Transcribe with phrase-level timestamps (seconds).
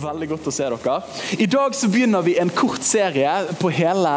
[0.00, 1.00] Veldig, godt å se dere.
[1.38, 4.14] I dag så begynner vi en kort serie på hele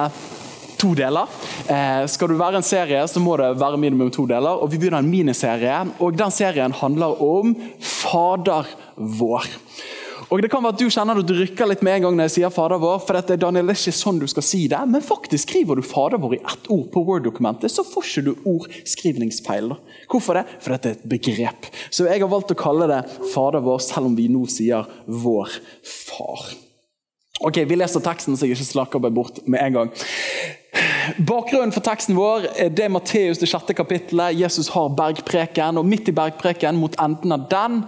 [0.80, 1.32] to deler.
[1.68, 4.60] Eh, skal du være en serie, så må det være minimum to deler.
[4.60, 9.48] og Vi begynner en miniserie, og den serien handler om Fader vår.
[10.34, 12.26] Og det kan være at Du kjenner at du rykker litt med en gang når
[12.26, 13.04] jeg sier Fader vår.
[13.06, 15.86] for dette, Daniel, det er ikke sånn du skal si det, Men faktisk skriver du
[15.86, 19.76] Fader vår i ett ord på Word-dokumentet, så får ikke du ordskrivningsfeil.
[20.10, 20.46] Hvorfor det?
[20.60, 21.70] For dette er et begrep.
[21.94, 25.54] Så jeg har valgt å kalle det Fader vår, selv om vi nå sier Vår
[25.86, 26.50] Far.
[27.44, 29.94] Ok, Vi leser teksten, så jeg ikke slakker meg bort med en gang.
[31.28, 34.38] Bakgrunnen for teksten vår er det Matteus det sjette kapittelet.
[34.40, 37.84] Jesus har bergpreken, og midt i bergpreken, mot enden av den,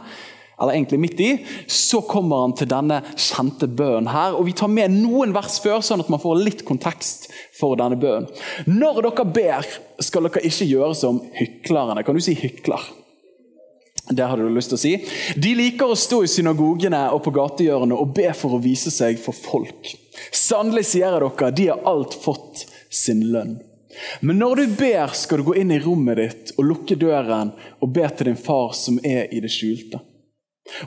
[0.61, 1.29] eller egentlig midt i,
[1.67, 4.35] så kommer han til denne kjente bønnen her.
[4.37, 7.27] og Vi tar med noen vers før, sånn at man får litt kontekst
[7.59, 8.29] for denne bønnen.
[8.69, 12.05] Når dere ber, skal dere ikke gjøre som hyklerne.
[12.07, 12.83] Kan du si hykler?
[14.05, 14.93] Det hadde du lyst til å si.
[15.41, 19.17] De liker å stå i synagogene og på gatehjørnene og be for å vise seg
[19.21, 19.95] for folk.
[20.29, 23.57] Sannelig sier jeg dere, de har alt fått sin lønn.
[24.21, 27.93] Men når du ber, skal du gå inn i rommet ditt og lukke døren og
[27.95, 30.03] be til din far som er i det skjulte.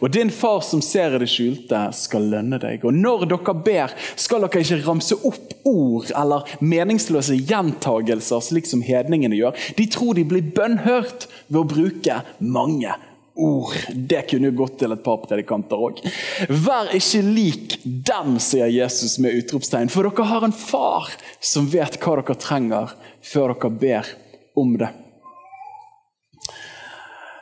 [0.02, 2.82] Og din far som ser i det skjulte, skal lønne deg.
[2.86, 8.82] Og når dere ber, skal dere ikke ramse opp ord eller meningsløse gjentagelser, slik som
[8.84, 9.68] hedningene gjør.
[9.78, 12.96] De tror de blir bønnhørt ved å bruke mange
[13.38, 13.76] ord.
[13.94, 16.02] Det kunne jo gått til et par predikanter òg.
[16.50, 22.00] Vær ikke lik dem, sier Jesus med utropstegn, for dere har en far som vet
[22.02, 24.16] hva dere trenger, før dere ber
[24.58, 24.90] om det.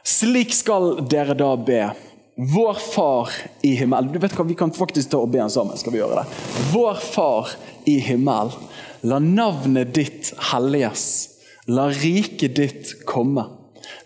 [0.07, 1.81] Slik skal dere da be.
[2.39, 3.29] Vår Far
[3.63, 4.13] i himmelen.
[4.13, 5.77] Du vet hva, Vi kan faktisk ta og be sammen.
[5.77, 6.41] skal vi gjøre det.
[6.73, 7.55] Vår Far
[7.89, 8.53] i himmelen.
[9.03, 11.07] La navnet ditt helliges.
[11.67, 13.47] La riket ditt komme.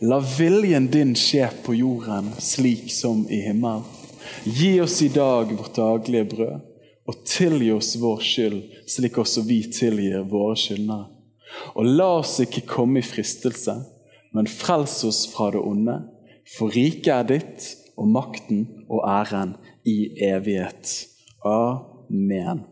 [0.01, 3.83] La viljen din skje på jorden, slik som i himmelen.
[4.45, 6.61] Gi oss i dag vårt daglige brød,
[7.11, 11.11] og tilgi oss vår skyld, slik også vi tilgir våre skyldnere.
[11.75, 13.75] Og la oss ikke komme i fristelse,
[14.33, 15.99] men frels oss fra det onde.
[16.57, 17.71] For riket er ditt,
[18.01, 20.93] og makten og æren i evighet.
[21.47, 22.65] Amen.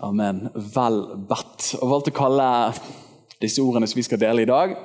[0.00, 0.46] Amen.
[0.54, 1.74] Vel bedt.
[1.80, 2.48] Og valgte å kalle
[3.42, 4.76] disse ordene som vi skal dele i dag,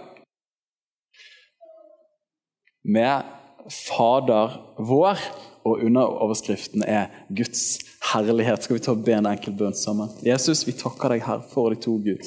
[2.84, 3.38] med
[3.70, 5.20] Fader vår,
[5.62, 7.78] og underoverskriften er Guds
[8.10, 8.64] herlighet.
[8.66, 10.10] Skal vi ta og be en enkel bønn sammen?
[10.26, 12.26] Jesus, vi takker deg, her for de to Gud.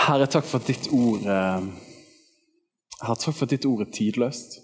[0.00, 1.66] Herre, takk for at ditt ord eh,
[3.02, 4.56] Herre, takk for at ditt ord er tidløst.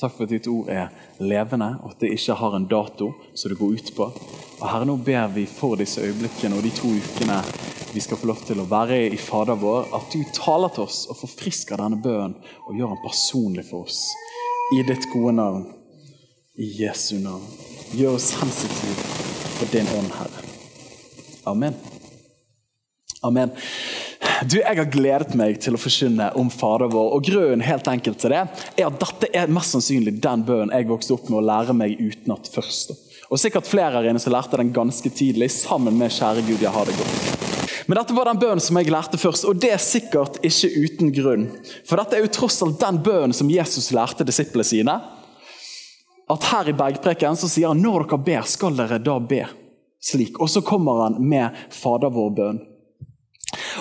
[0.00, 0.88] Takk for at ditt ord er
[1.22, 4.08] levende, og at det ikke har en dato som det går ut på.
[4.60, 7.38] Og Herre, nå ber vi for disse øyeblikkene og de to ukene
[7.92, 11.02] vi skal få lov til å være i Fader vår, at du taler til oss
[11.12, 14.06] og forfrisker denne bønnen og gjør den personlig for oss.
[14.72, 15.66] I ditt gode navn.
[16.56, 17.44] I Jesu navn.
[17.92, 19.04] Gjør oss sensitive
[19.58, 20.46] for din ånd, Herre.
[21.52, 21.76] Amen.
[23.22, 23.52] Amen.
[24.48, 27.12] Du, Jeg har gledet meg til å forkynne om Fader vår.
[27.14, 28.40] og Grunnen helt enkelt til det
[28.80, 32.00] er at dette er mest sannsynlig den bønnen jeg vokste opp med å lære meg
[32.00, 32.90] utenat først.
[33.30, 36.74] Og sikkert flere her inne som lærte den ganske tidlig, sammen med Kjære Gud, jeg
[36.74, 37.86] har det godt.
[37.86, 41.14] Men dette var den bønnen som jeg lærte først, og det er sikkert ikke uten
[41.14, 41.46] grunn.
[41.86, 44.98] For dette er jo tross alt den bønnen som Jesus lærte disiplene sine.
[46.32, 49.44] At her i bergpreken så sier han når dere ber, skal dere da be
[50.02, 50.40] slik.
[50.42, 52.71] Og så kommer han med Fader vår-bønn.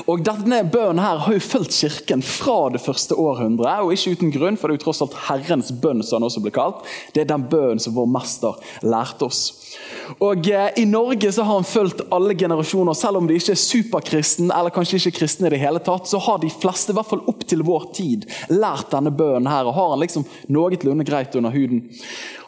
[0.09, 4.33] Og Denne bønnen her har jo fulgt kirken fra det første århundret, og ikke uten
[4.33, 6.85] grunn, for det er jo tross alt Herrens bønn, som han også ble kalt.
[7.13, 9.41] Det er den bønnen som vår mester lærte oss.
[10.19, 13.61] Og eh, I Norge så har han fulgt alle generasjoner, selv om de ikke er
[13.61, 17.11] superkristen, eller kanskje ikke kristne i det hele tatt, så har de fleste, i hvert
[17.11, 21.37] fall opp til vår tid, lært denne bønnen her, og har han liksom noenlunde greit
[21.39, 21.85] under huden.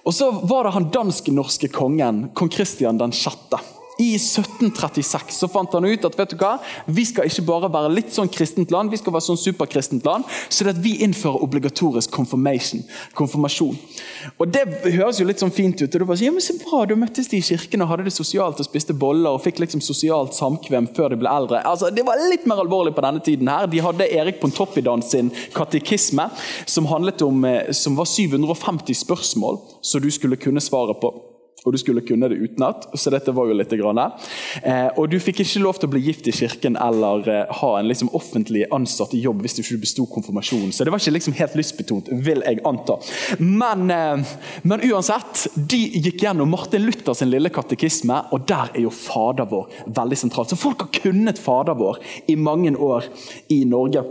[0.04, 3.56] Og så var det han dansk-norske kongen, kong Kristian den 6.
[4.02, 6.56] I 1736 så fant han ut at vet du hva,
[6.90, 10.26] vi skal ikke bare være litt sånn kristent land, vi skal være sånn superkristent land,
[10.50, 13.78] så det at vi innfører obligatorisk konfirmasjon.
[14.40, 14.64] Og Det
[14.96, 15.94] høres jo litt sånn fint ut.
[15.94, 18.06] og du bare sier, ja, men så bra, Du møttes de i kirken og hadde
[18.06, 21.64] det sosialt og spiste boller og fikk liksom sosialt samkvem før de ble eldre.
[21.66, 23.48] Altså, Det var litt mer alvorlig på denne tiden.
[23.48, 23.68] her.
[23.68, 26.30] De hadde Erik Pontoppidan sin katekisme,
[26.66, 31.33] som om, som var 750 spørsmål som du skulle kunne svare på.
[31.64, 32.88] Og du skulle kunne det utenat.
[32.94, 34.00] Så dette var jo litt grann.
[34.62, 37.72] Eh, og du fikk ikke lov til å bli gift i kirken eller eh, ha
[37.80, 40.74] en liksom, offentlig ansatt jobb hvis du ikke besto konfirmasjonen.
[40.76, 42.98] Så det var ikke liksom helt lystbetont, vil jeg anta.
[43.40, 44.34] Men, eh,
[44.68, 49.70] men, uansett, de gikk gjennom Martin Luthers lille katekisme, og der er jo Fader vår
[49.96, 50.52] veldig sentralt.
[50.52, 52.02] Så folk har kunnet Fader vår
[52.32, 53.08] i mange år
[53.54, 54.04] i Norge.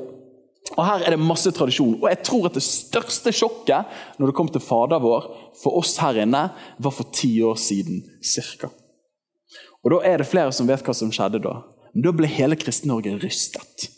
[0.77, 1.99] Og Her er det masse tradisjon.
[2.01, 5.27] Og jeg tror at det største sjokket når det kom til Fader vår
[5.61, 6.47] for oss her inne,
[6.79, 8.71] var for ti år siden cirka.
[9.83, 11.59] Og Da er det flere som vet hva som skjedde da.
[11.93, 13.91] Men Da ble hele Kristen-Norge rystet.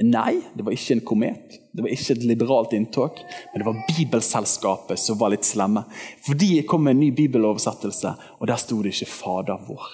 [0.00, 3.18] Nei, det var ikke en komet, det var ikke et liberalt inntog,
[3.52, 5.82] men det var Bibelselskapet som var litt slemme.
[6.24, 9.92] For de kom med en ny bibeloversettelse, og der sto det ikke 'Fader vår',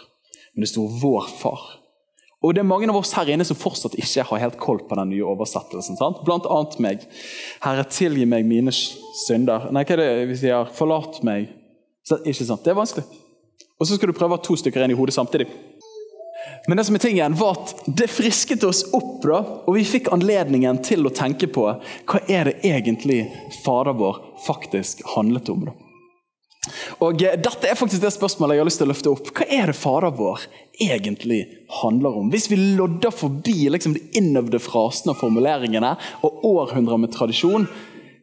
[0.55, 1.88] men det sto 'Vår Far'.
[2.39, 4.99] Og det er mange av oss her inne som fortsatt ikke har helt koll på
[4.99, 5.99] den nye oversettelsen.
[5.99, 6.21] sant?
[6.27, 7.07] Blant annet meg.
[7.65, 9.67] Herre, tilgi meg mine synder.
[9.75, 10.71] Nei, hva er det vi sier?
[10.79, 11.49] Forlat meg.
[12.07, 12.63] Så, ikke sant?
[12.63, 13.09] Det er vanskelig.
[13.79, 15.49] Og så skal du prøve å ha to stykker inn i hodet samtidig.
[16.69, 20.11] Men det som er tingen var at det frisket oss opp, da, og vi fikk
[20.15, 23.25] anledningen til å tenke på hva er det egentlig
[23.65, 25.69] Fader vår faktisk handlet om.
[25.71, 25.88] da.
[27.05, 29.31] Og eh, Dette er faktisk det spørsmålet jeg har lyst til å løfte opp.
[29.35, 30.47] Hva er det Fader vår
[30.79, 31.41] egentlig
[31.81, 32.31] handler om?
[32.33, 35.95] Hvis vi lodder forbi liksom, de innøvde frasene og formuleringene
[36.27, 37.69] og århundrer med tradisjon,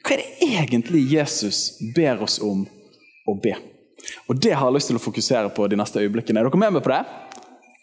[0.06, 2.66] hva er det egentlig Jesus ber oss om
[3.26, 3.56] å be?
[4.30, 6.42] Og Det har jeg lyst til å fokusere på de neste øyeblikkene.
[6.42, 7.04] Er dere med meg på det?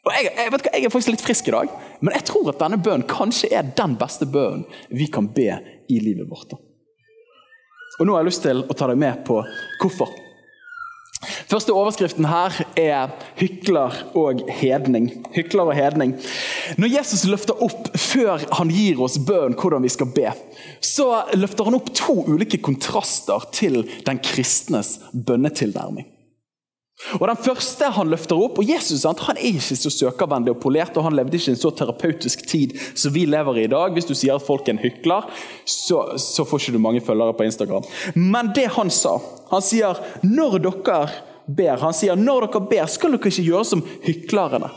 [0.03, 2.49] Og jeg, jeg, vet hva, jeg er faktisk litt frisk i dag, men jeg tror
[2.50, 6.56] at denne bønnen kanskje er den beste bønnen vi kan be i livet vårt.
[8.00, 9.38] Og Nå har jeg lyst til å ta deg med på
[9.82, 10.11] hvorfor.
[11.23, 15.11] Første overskriften her er 'hykler og hedning'.
[15.35, 16.17] Hykler og hedning.
[16.79, 20.33] Når Jesus løfter opp før han gir oss bønn hvordan vi skal be,
[20.81, 26.07] så løfter han opp to ulike kontraster til den kristnes bønnetilnærming.
[27.19, 30.97] Og Den første han løfter opp, og Jesus han er ikke så søkervennlig og polert,
[30.97, 33.93] og han levde ikke i en så terapeutisk tid som vi lever i i dag.
[33.95, 35.29] Hvis du sier at folk er en hykler,
[35.65, 37.87] så, så får ikke du mange følgere på Instagram.
[38.15, 39.19] Men det han sa
[39.53, 41.01] Han sier når dere
[41.47, 44.71] ber, han sier når dere ber, skal dere ikke gjøre som hyklerne.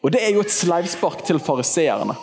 [0.00, 2.14] Og Det er jo et sleivspark til fariseerne.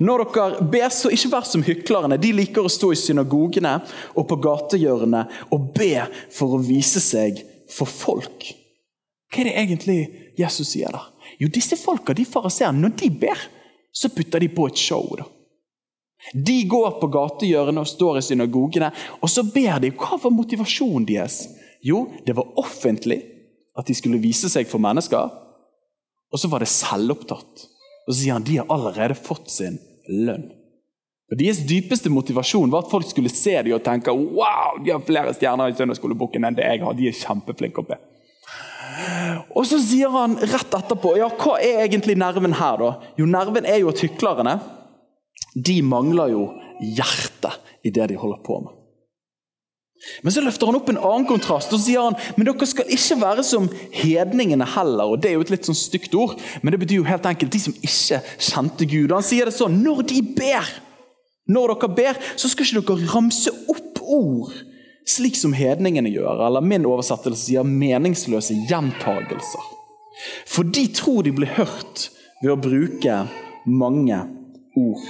[0.00, 2.16] Når dere ber, så ikke vær som hyklerne.
[2.20, 3.74] De liker å stå i synagogene
[4.14, 8.48] og på gatehjørnene og be for å vise seg for folk.
[9.30, 9.98] Hva er det egentlig
[10.38, 11.04] Jesus sier da?
[11.38, 13.44] Jo, disse folka, de fariseerne, når de ber,
[13.94, 15.06] så putter de på et show.
[15.18, 15.26] da.
[16.34, 18.90] De går på gatehjørnet og står i synagogene,
[19.22, 19.92] og så ber de.
[19.96, 21.44] Hva var motivasjonen deres?
[21.86, 23.22] Jo, det var offentlig
[23.78, 25.30] at de skulle vise seg for mennesker.
[26.30, 27.66] Og så var det selvopptatt.
[28.06, 29.78] Og så sier han de har allerede fått sin
[30.10, 30.50] lønn.
[31.30, 35.02] Og Deres dypeste motivasjon var at folk skulle se dem og tenke wow, de har
[35.06, 36.96] flere stjerner i søndagsskolebukken enn det jeg har.
[36.98, 37.98] De er kjempeflinke å be.
[39.56, 42.80] Og så sier han rett etterpå ja, hva er egentlig nerven her.
[42.80, 42.90] da?
[43.18, 44.58] Jo, Nerven er jo at hyklerne
[45.54, 46.44] de mangler jo
[46.80, 47.50] hjerte
[47.84, 48.76] i det de holder på med.
[50.24, 53.18] Men så løfter han opp en annen kontrast og sier han, men dere skal ikke
[53.20, 55.12] være som hedningene heller.
[55.12, 57.52] og Det er jo et litt sånn stygt ord, men det betyr jo helt enkelt
[57.52, 59.12] de som ikke kjente Gud.
[59.12, 60.70] Han sier det sånn når de ber,
[61.52, 64.56] når dere ber, så skal ikke dere ramse opp ord
[65.08, 69.70] slik som hedningene gjør, eller min oversettelse sier meningsløse gjentagelser.
[70.48, 72.10] For de tror de blir hørt
[72.42, 73.22] ved å bruke
[73.66, 74.20] mange
[74.76, 75.08] ord.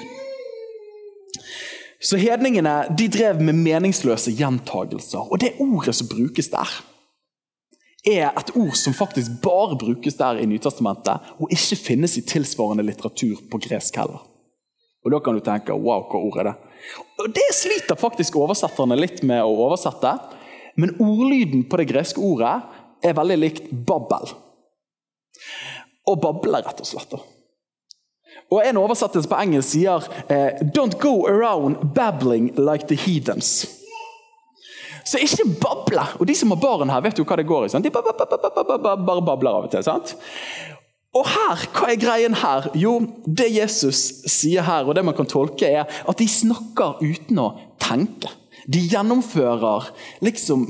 [2.00, 5.26] Så Hedningene de drev med meningsløse gjentagelser.
[5.28, 6.70] Og det ordet som brukes der,
[8.08, 12.86] er et ord som faktisk bare brukes der i Nytestamentet, og ikke finnes i tilsvarende
[12.86, 14.22] litteratur på gresk heller.
[15.04, 16.54] Og Da kan du tenke wow, hva ord er det?
[17.20, 20.14] Og Det sliter faktisk oversetterne litt med å oversette.
[20.80, 22.54] Men ordlyden på det greske ordet
[23.04, 24.32] er veldig likt babbel.
[26.08, 27.18] Å bable, rett og slett.
[28.50, 33.68] Og En oversettelse på engelsk sier eh, 'Don't go around babbling like the heathens'.
[35.04, 36.02] Så ikke bable.
[36.20, 37.70] Og de som har barn her, vet jo hva det går i.
[37.72, 37.84] Sant?
[37.84, 39.82] De bare, babler av og til.
[39.82, 40.14] sant?
[41.16, 42.68] Og her, Hva er greien her?
[42.78, 47.40] Jo, det Jesus sier her, og det man kan tolke, er at de snakker uten
[47.42, 47.50] å
[47.82, 48.30] tenke.
[48.70, 49.88] De gjennomfører
[50.22, 50.68] liksom,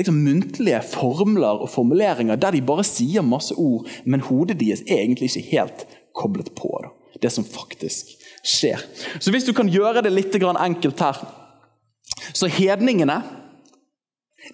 [0.00, 5.04] liksom muntlige formler og formuleringer der de bare sier masse ord, men hodet deres er
[5.04, 5.84] egentlig ikke helt
[6.16, 6.90] koblet på da,
[7.22, 8.10] det som faktisk
[8.42, 8.82] skjer.
[9.22, 11.22] Så hvis du kan gjøre det litt enkelt her
[12.34, 13.22] Så hedningene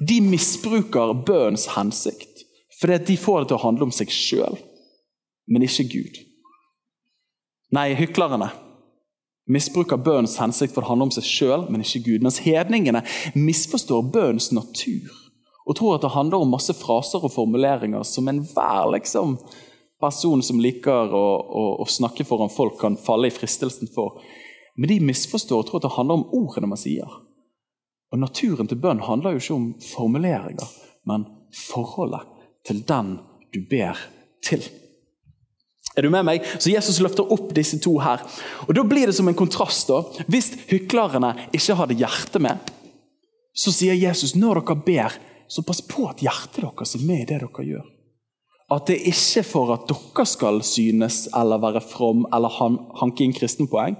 [0.00, 2.42] de misbruker bønns hensikt
[2.80, 4.58] fordi de får det til å handle om seg sjøl
[5.46, 6.20] men ikke Gud.
[7.74, 8.52] Nei, hyklerne
[9.50, 12.24] misbruker bønnens hensikt for det handler om seg sjøl, men ikke Gud.
[12.24, 13.04] Mens hedningene
[13.36, 15.12] misforstår bønnens natur
[15.64, 19.38] og tror at det handler om masse fraser og formuleringer som enhver liksom,
[20.00, 24.20] person som liker å, å, å, snakke foran folk, kan falle i fristelsen for.
[24.76, 27.08] Men de misforstår og tror at det handler om ordene man sier.
[28.12, 30.68] Og Naturen til bønn handler jo ikke om formuleringer,
[31.08, 31.24] men
[31.56, 32.28] forholdet
[32.68, 33.16] til den
[33.54, 34.04] du ber
[34.44, 34.68] til.
[35.94, 36.46] Er du med meg?
[36.58, 38.22] Så Jesus løfter opp disse to her.
[38.66, 39.88] Og Da blir det som en kontrast.
[39.88, 40.02] da.
[40.26, 42.58] Hvis hyklerne ikke hadde hjertet med,
[43.54, 45.12] så sier Jesus når dere ber,
[45.48, 47.84] så pass på at hjertet deres er med i det dere gjør.
[48.74, 52.50] At det ikke er for at dere skal synes eller være from eller
[52.98, 53.96] hanke inn kristenpoeng,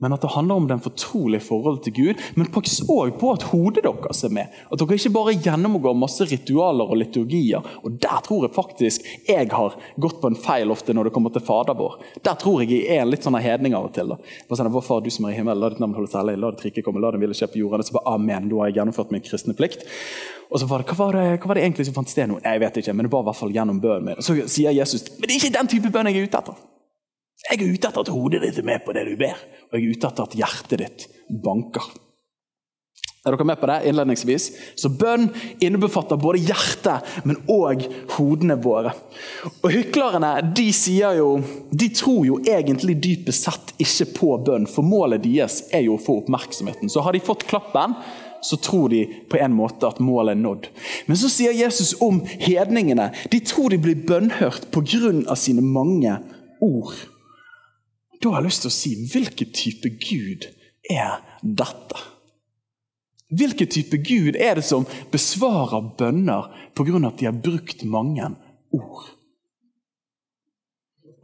[0.00, 2.22] men at det handler om den fortrolige forholdet til Gud.
[2.40, 4.52] Men pass òg på at hodet deres er med.
[4.72, 7.66] At dere ikke bare gjennomgår masse ritualer og liturgier.
[7.84, 11.32] Og Der tror jeg faktisk jeg har gått på en feil ofte når det kommer
[11.34, 11.98] til Fader vår.
[12.24, 14.08] Der tror jeg jeg er en litt sånn hedning av og til.
[14.14, 14.18] da.
[14.56, 16.64] Sånn, Vår Far, du som er i himmelen, la ditt navn holdes hellig, la ditt
[16.68, 17.84] rike komme, la din ville skje på jorden.
[17.84, 19.84] Så bare amen, da har jeg gjennomført min kristne plikt.
[20.50, 22.40] Og så var det, hva var det, hva var det egentlig som fant sted nå?
[22.42, 24.18] Jeg vet ikke, men det var i hvert fall gjennom bønnen min.
[24.18, 26.60] Og så sier Jesus men det er ikke den type bønn jeg er ute etter.
[27.50, 29.34] Jeg er ute etter at hodet ditt er med på det du ber,
[29.70, 31.08] og jeg er ute etter at hjertet ditt
[31.42, 31.88] banker.
[33.20, 34.44] Er dere med på det innledningsvis?
[34.80, 35.26] Så Bønn
[35.60, 37.82] innebefatter både hjertet, men òg
[38.14, 38.94] hodene våre.
[39.60, 40.70] Og Hyklerne de
[41.18, 41.26] jo,
[41.68, 46.00] de tror jo egentlig dypest sett ikke på bønn, for målet deres er jo å
[46.00, 46.88] få oppmerksomheten.
[46.88, 47.98] Så har de fått klappen,
[48.40, 50.70] så tror de på en måte at målet er nådd.
[51.04, 53.10] Men så sier Jesus om hedningene.
[53.28, 55.36] De tror de blir bønnhørt pga.
[55.36, 56.16] sine mange
[56.60, 56.94] ord.
[58.20, 60.48] Da har jeg lyst til å si hvilken type Gud
[60.90, 62.02] er dette?
[63.30, 67.06] Hvilken type Gud er det som besvarer bønner pga.
[67.06, 68.28] at de har brukt mange
[68.72, 69.16] ord?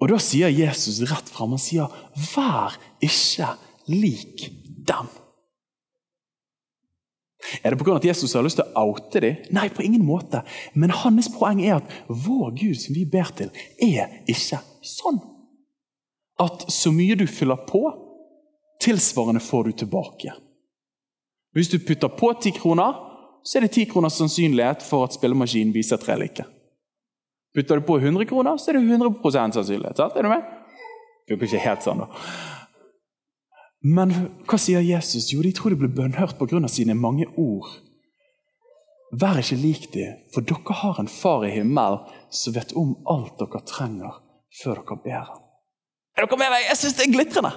[0.00, 3.56] Og Da sier Jesus rett fram og sier 'vær ikke
[3.88, 4.52] lik
[4.88, 5.08] dem'.
[7.62, 7.96] Er det pga.
[7.96, 9.36] at Jesus har lyst til å oute dem?
[9.50, 10.42] Nei, på ingen måte.
[10.74, 13.50] Men hans poeng er at vår Gud som vi ber til,
[13.82, 15.35] er ikke sånn
[16.42, 17.82] at så mye du fyller på,
[18.82, 20.34] tilsvarende får du tilbake.
[21.56, 22.98] Hvis du putter på ti kroner,
[23.46, 26.44] så er det ti kroners sannsynlighet for at spillemaskinen viser tre like.
[27.56, 29.96] Putter du på 100 kroner, så er det 100 sannsynlighet.
[29.96, 30.16] Sant?
[30.16, 30.44] Er du med?
[31.26, 32.10] Det er ikke helt sånn, da.
[33.86, 34.12] Men
[34.50, 35.30] hva sier Jesus?
[35.32, 36.68] Jo, de tror de blir bønnhørt pga.
[36.68, 37.70] sine mange ord.
[39.12, 43.38] Vær ikke lik dem, for dere har en far i himmelen som vet om alt
[43.38, 44.20] dere trenger,
[44.62, 45.45] før dere ber ham.
[46.16, 46.62] Er dere med meg?
[46.70, 47.50] Jeg syns det er glitrende!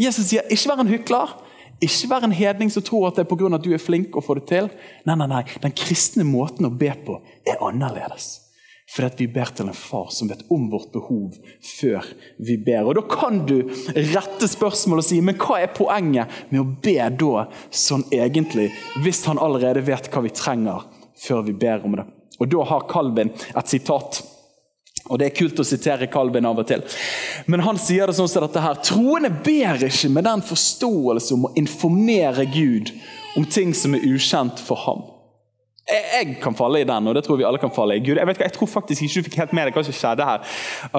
[0.00, 1.32] Jesus sier ikke vær en hykler.
[1.80, 3.54] Ikke vær en hedning som tror at det er pga.
[3.56, 4.68] at du er flink og får det til.
[5.08, 5.42] Nei, nei, nei.
[5.62, 7.16] Den kristne måten å be på
[7.48, 8.38] er annerledes.
[8.90, 12.04] Fordi vi ber til en far som vet om vårt behov før
[12.42, 12.88] vi ber.
[12.90, 13.62] Og Da kan du
[13.96, 18.68] rette spørsmål og si men hva er poenget med å be da sånn egentlig,
[19.00, 20.84] hvis han allerede vet hva vi trenger
[21.16, 22.04] før vi ber om det.
[22.40, 24.20] Og Da har Calvin et sitat
[25.08, 26.82] og Det er kult å sitere Calvin av og til.
[27.50, 28.82] Men han sier det sånn som dette her.
[28.84, 32.92] Troende ber ikke med den forståelse om å informere Gud
[33.38, 35.02] om ting som er ukjent for ham.
[35.90, 38.02] Jeg, kan falle i den, og det tror vi alle kan falle i.
[38.04, 40.26] Gud, jeg, vet, jeg tror faktisk ikke du fikk helt med deg hva som skjedde
[40.28, 40.44] her.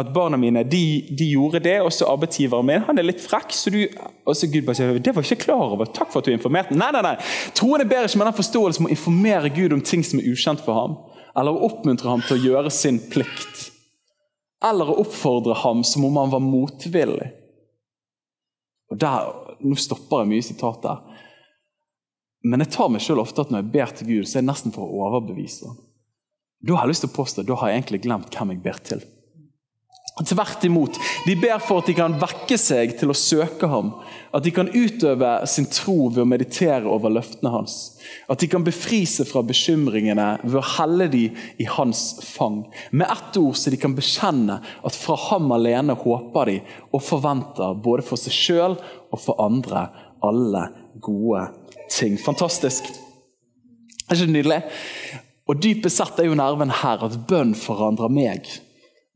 [0.01, 0.83] At Barna mine de,
[1.15, 3.55] de gjorde det, og så arbeidsgiveren min han er litt frekk.
[3.55, 3.79] så du,
[4.25, 5.87] og så Gud bare sier, det var ikke klar over.
[5.87, 6.75] Takk for at du informerte.
[6.75, 7.15] Nei, nei, nei.
[7.55, 10.65] Troende ber ikke med den forståelse om å informere Gud om ting som er ukjent
[10.65, 10.99] for ham.
[11.39, 13.60] Eller å oppmuntre ham til å gjøre sin plikt
[14.63, 17.31] eller å oppfordre ham som om han var motvillig.
[18.91, 21.01] Og der, Nå stopper jeg mye sitat der.
[22.41, 24.49] Men jeg tar meg selv ofte at når jeg ber til Gud, så er det
[24.49, 25.77] nesten for å overbevise ham.
[26.61, 28.79] Da har jeg lyst til å påstå, da har jeg egentlig glemt hvem jeg ber
[28.85, 29.03] til.
[30.27, 30.97] Tvert imot.
[31.25, 33.93] De ber for at de kan vekke seg til å søke ham.
[34.35, 37.77] At de kan utøve sin tro ved å meditere over løftene hans.
[38.31, 42.63] At de kan befri seg fra bekymringene ved å helle dem i hans fang.
[42.91, 46.57] Med ett ord så de kan bekjenne at fra ham alene håper de
[46.91, 48.79] og forventer både for seg sjøl
[49.11, 49.87] og for andre
[50.23, 50.67] alle
[51.01, 51.47] gode
[51.91, 52.17] ting.
[52.21, 52.87] Fantastisk.
[54.07, 54.61] Er ikke det nydelig?
[55.49, 58.47] Og Dypest sett er jo nerven her at bønn forandrer meg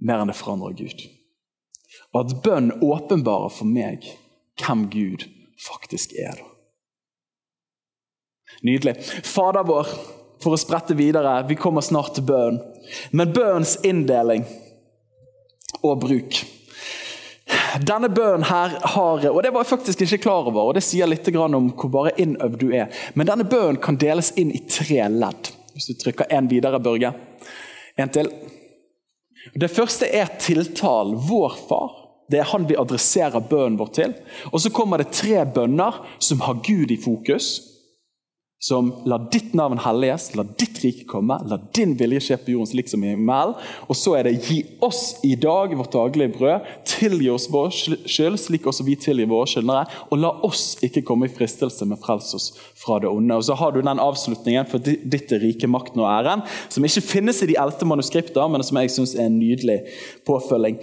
[0.02, 1.06] mer enn det forandrer Gud.
[2.14, 4.08] Og at bønn åpenbarer for meg
[4.62, 5.28] hvem Gud
[5.62, 6.40] faktisk er.
[8.66, 8.96] Nydelig.
[9.28, 9.90] Fader vår,
[10.44, 12.60] for å sprette videre, vi kommer snart til bønn.
[13.12, 14.46] Men bønns inndeling
[15.84, 16.44] og bruk.
[17.86, 21.10] Denne bønnen her har Og det var jeg faktisk ikke klar over, og det sier
[21.10, 22.88] litt om hvor bare innøvd du er.
[23.14, 25.52] Men denne bønnen kan deles inn i tre ledd.
[25.76, 27.12] Hvis du trykker én videre, Børge.
[27.98, 28.32] En til.
[29.56, 32.06] Det første er tiltalen 'vår far'.
[32.32, 34.14] Det er han vi adresserer bønnen vår til.
[34.52, 37.75] Og Så kommer det tre bønner som har Gud i fokus.
[38.60, 42.70] Som la ditt navn helliges, la ditt rike komme, la din vilje skje på jorden
[42.70, 43.54] slik som i himmelen.
[43.92, 48.40] Og så er det gi oss i dag vårt daglige brød, tilgi oss vår skyld,
[48.42, 52.32] slik også vi tilgir våre skyldnere, og la oss ikke komme i fristelse, men frels
[52.38, 53.38] oss fra det onde.
[53.38, 57.44] Og så har du den avslutningen for ditt rike, makten og æren, som ikke finnes
[57.44, 59.82] i de eldste manuskripter, men som jeg syns er en nydelig
[60.26, 60.80] påfølging.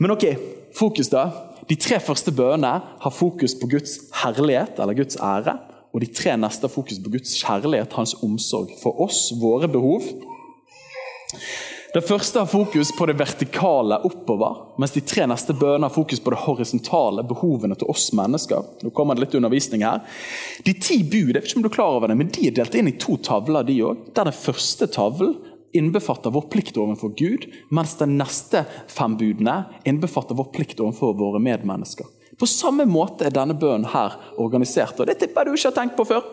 [0.00, 0.30] Men ok,
[0.74, 1.28] fokus da.
[1.70, 5.60] De tre første bønnene har fokus på Guds herlighet, eller Guds ære.
[5.90, 10.06] Og de tre neste har fokus på Guds kjærlighet, hans omsorg for oss, våre behov.
[11.90, 16.20] Det første har fokus på det vertikale oppover, mens de tre neste bønene har fokus
[16.22, 18.68] på det horisontale, behovene til oss mennesker.
[18.84, 20.04] Nå kommer det litt undervisning her.
[20.62, 22.54] De ti bud jeg vet ikke om du er klar over det, men de er
[22.60, 23.66] delt inn i to tavler.
[23.66, 25.34] de også, Der den første tavlen
[25.74, 31.42] innbefatter vår plikt overfor Gud, mens de neste fem budene innbefatter vår plikt overfor våre
[31.42, 32.06] medmennesker.
[32.40, 35.00] På samme måte er denne bønnen her organisert.
[35.00, 36.24] og Det tipper jeg du ikke har tenkt på før.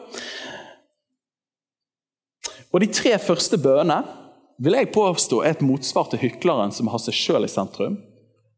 [2.72, 4.04] Og De tre første bønnene
[4.58, 8.00] vil jeg påstå er et motsvar til hykleren som har seg sjøl i sentrum,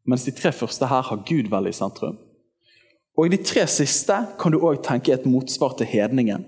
[0.07, 2.15] mens de tre første her har Gud vel i sentrum.
[3.19, 6.45] Og i de tre siste kan du òg tenke et motsvar til hedningen,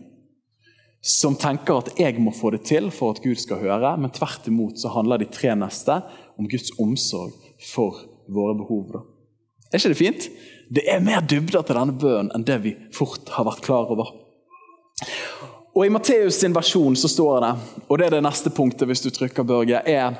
[1.01, 4.48] som tenker at jeg må få det til for at Gud skal høre, men tvert
[4.48, 5.98] imot så handler de tre neste
[6.38, 7.34] om Guds omsorg
[7.74, 9.01] for våre behov.
[9.72, 10.29] Er ikke det fint?
[10.71, 14.13] Det er mer dybder til denne bønnen enn det vi fort har vært klar over.
[15.75, 17.51] Og I Matteus sin versjon så står det,
[17.87, 20.15] og det er det neste punktet hvis du trykker Børge, er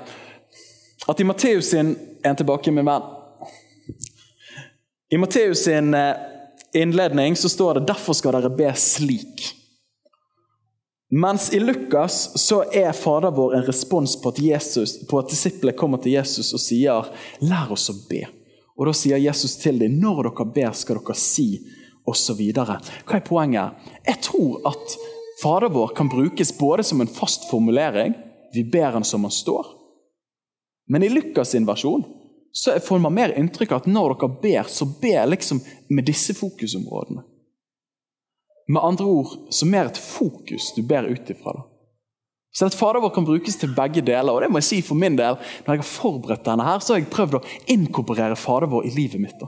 [1.08, 3.05] at i Matteus sin En tilbake, min venn.
[5.10, 6.20] I Matteus sin eh,
[6.77, 9.55] innledning så står det 'derfor skal dere be slik'.
[11.10, 15.75] Mens i Lukas så er Fader vår en respons på at, Jesus, på at disiplet
[15.75, 17.10] kommer til Jesus og sier
[17.41, 18.40] 'lær oss å be'.
[18.82, 21.62] Og Da sier Jesus til dem når dere ber, skal dere si
[22.10, 22.40] osv.
[22.58, 22.80] Hva
[23.14, 23.92] er poenget?
[24.08, 24.96] Jeg tror at
[25.44, 28.16] Fader vår kan brukes både som en fast formulering,
[28.54, 29.70] vi ber han som han står,
[30.92, 32.04] men i Lukas' sin versjon
[32.52, 36.34] så får man mer inntrykk av at når dere ber, så ber liksom med disse
[36.36, 37.24] fokusområdene.
[38.67, 41.54] Med andre ord så mer et fokus du ber ut ifra.
[42.52, 44.34] Så at Fader vår kan brukes til begge deler.
[44.34, 46.94] og det må jeg si for min del, Når jeg har forberedt denne, her, så
[46.94, 49.42] har jeg prøvd å inkorporere Fader vår i livet mitt.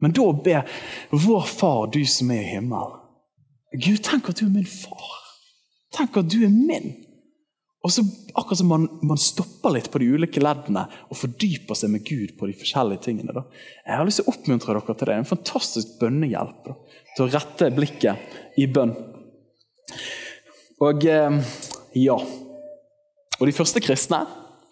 [0.00, 0.64] Men da be
[1.10, 2.98] Vår Far, du som er i himmelen.
[3.72, 5.12] Gud, tenk at du er min far.
[5.96, 6.92] Tenk at du er min.
[7.82, 11.90] Og så Akkurat som man, man, stopper litt på de ulike leddene og fordyper seg
[11.92, 13.34] med Gud på de forskjellige tingene.
[13.36, 13.42] Da.
[13.84, 15.16] Jeg har lyst til å oppmuntre dere til det.
[15.20, 16.76] En fantastisk bønnehjelp da,
[17.12, 18.96] til å rette blikket i bønn.
[20.80, 21.04] Og...
[21.04, 22.18] Eh, ja.
[23.40, 24.22] Og De første kristne,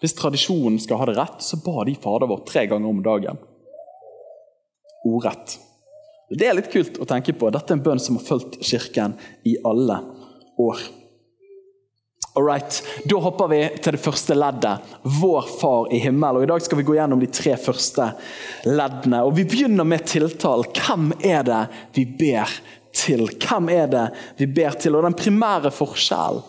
[0.01, 3.41] hvis tradisjonen skal ha det rett, så ba de Fader vår tre ganger om dagen.
[5.05, 5.57] Ordrett.
[6.31, 7.49] Det er litt kult å tenke på.
[7.51, 9.99] Dette er en bønn som har fulgt Kirken i alle
[10.61, 10.79] år.
[12.33, 14.93] Alright, Da hopper vi til det første leddet.
[15.19, 16.39] Vår Far i himmel.
[16.39, 18.13] Og I dag skal vi gå gjennom de tre første
[18.63, 19.25] leddene.
[19.27, 20.71] Og Vi begynner med tiltalen.
[20.71, 21.61] Hvem er det
[21.97, 22.55] vi ber
[22.95, 23.27] til?
[23.35, 24.05] Hvem er det
[24.39, 24.95] vi ber til?
[24.95, 26.41] Og Den primære forskjellen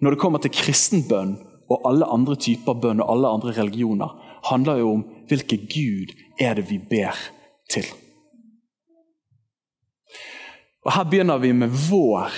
[0.00, 1.36] når det kommer til kristenbønn
[1.70, 4.12] og alle andre typer bønn og alle andre religioner,
[4.46, 7.16] handler jo om hvilken Gud er det vi ber
[7.70, 7.86] til.
[10.86, 12.30] Og Her begynner vi med vår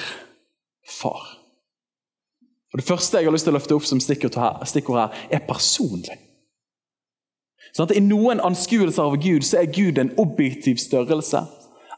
[0.89, 1.39] far.
[2.73, 6.17] Og Det første jeg har lyst til å løfte opp som stikkord her, er personlig.
[7.77, 11.43] Sånn at I noen anskuelser av Gud så er Gud en objektiv størrelse.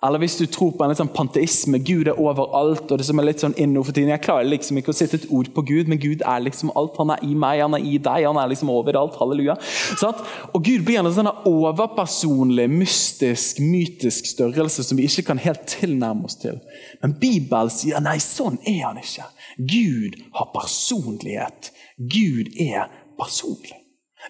[0.00, 2.88] Eller hvis du tror på en litt sånn panteisme, Gud er overalt.
[2.88, 4.08] og det som er litt sånn inno for tiden.
[4.14, 6.96] Jeg klarer liksom ikke å sette et ord på Gud, men Gud er liksom alt.
[6.96, 9.18] Han er i meg, han er i deg, han er liksom overalt.
[9.20, 9.58] Halleluja.
[10.00, 10.22] Sånn?
[10.56, 16.30] Og Gud blir en sånn overpersonlig, mystisk, mytisk størrelse som vi ikke kan helt tilnærme
[16.30, 16.56] oss til.
[17.04, 19.28] Men Bibelen sier nei, sånn er han ikke.
[19.60, 21.74] Gud har personlighet.
[22.00, 22.88] Gud er
[23.20, 23.76] personlig.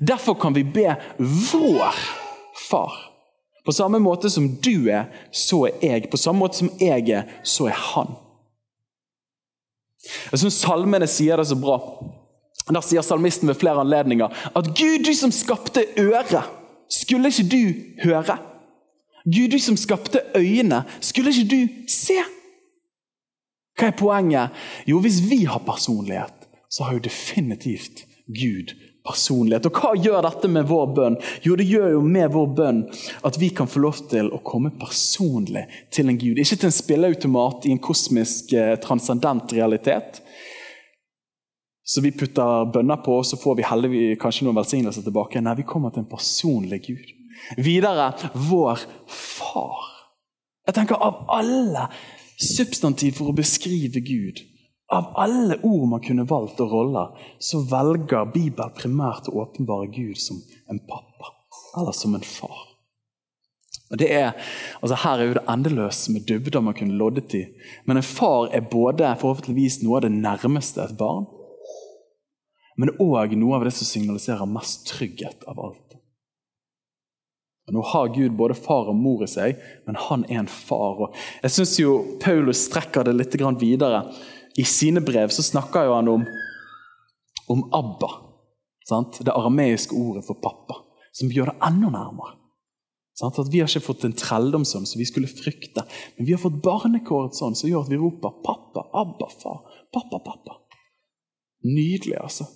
[0.02, 2.02] Derfor kan vi be vår
[2.58, 3.09] far.
[3.64, 6.10] På samme måte som du er, så er jeg.
[6.10, 8.14] På samme måte som jeg er, så er han.
[10.32, 11.76] Jeg synes Salmene sier det så bra.
[12.70, 16.46] Der sier salmisten ved flere anledninger at Gud, du som skapte øret,
[16.90, 17.62] skulle ikke du
[18.04, 18.38] høre?
[19.24, 22.20] Gud, du som skapte øyne, skulle ikke du se?
[23.78, 24.56] Hva er poenget?
[24.86, 28.74] Jo, hvis vi har personlighet, så har jo definitivt Gud
[29.06, 29.66] personlighet.
[29.68, 31.18] Og Hva gjør dette med vår bønn?
[31.44, 32.80] Jo, det gjør jo med vår bønn
[33.26, 36.40] at vi kan få lov til å komme personlig til en Gud.
[36.40, 40.20] Ikke til en spilleautomat i en kosmisk eh, transcendent realitet.
[41.90, 45.42] Så vi putter bønner på, og så får vi heldigvis kanskje noen velsignelser tilbake.
[45.42, 47.08] Nei, vi kommer til en personlig Gud.
[47.58, 49.88] Videre vår far.
[50.68, 51.88] Jeg tenker Av alle
[52.40, 54.44] substantiv for å beskrive Gud
[54.90, 60.18] Av alle ord man kunne valgt og roller, så velger Bibelen primært å åpenbare Gud
[60.18, 61.30] som en pappa,
[61.78, 62.66] eller som en far.
[63.90, 64.32] Og det er,
[64.82, 67.44] altså Her er jo det endeløse med dybder man kunne loddet i.
[67.86, 71.26] Men en far er både forhåpentligvis noe av det nærmeste et barn,
[72.78, 75.96] men òg noe av det som signaliserer mest trygghet av alt.
[77.68, 81.02] Og Nå har Gud både far og mor i seg, men han er en far.
[81.04, 84.06] Og jeg synes jo Paulus strekker det litt videre.
[84.58, 86.26] I sine brev så snakker jo han om,
[87.52, 88.10] om Abba.
[88.88, 89.20] Sant?
[89.24, 90.80] Det arameiske ordet for pappa,
[91.14, 92.36] som gjør det enda nærmere.
[93.20, 93.38] Sant?
[93.38, 95.84] At Vi har ikke fått en trelldomsånd som vi skulle frykte,
[96.16, 100.22] men vi har fått barnekåret sånn som gjør at vi roper 'pappa', 'abba', 'far', 'pappa',
[100.24, 100.56] 'pappa'.
[101.64, 102.46] Nydelig, altså.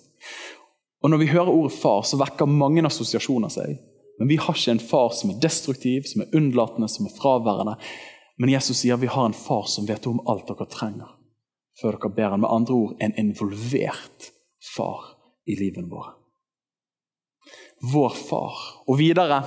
[1.03, 3.77] Og Når vi hører ordet far, så vekker mange assosiasjoner seg.
[4.19, 7.75] Men vi har ikke en far som er destruktiv, som er unnlatende, som er fraværende.
[8.39, 11.11] Men Jesus sier vi har en far som vet om alt dere trenger,
[11.81, 12.43] før dere ber han.
[12.43, 14.29] Med andre ord en involvert
[14.75, 16.17] far i livet vårt.
[17.93, 18.59] Vår far.
[18.87, 19.43] Og videre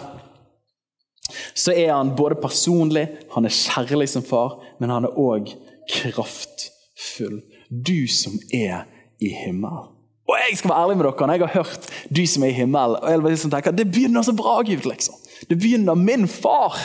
[1.58, 5.50] så er han både personlig, han er kjærlig som far, men han er òg
[5.90, 7.40] kraftfull.
[7.68, 8.86] Du som er
[9.20, 9.94] i himmelen.
[10.28, 13.02] Og jeg skal være ærlig med dere, jeg har hørt 'Du som er i himmelen',
[13.02, 14.84] og jeg liksom tenker, Det begynner så bra, Gud.
[14.84, 15.14] liksom.
[15.48, 16.76] Det begynner min far,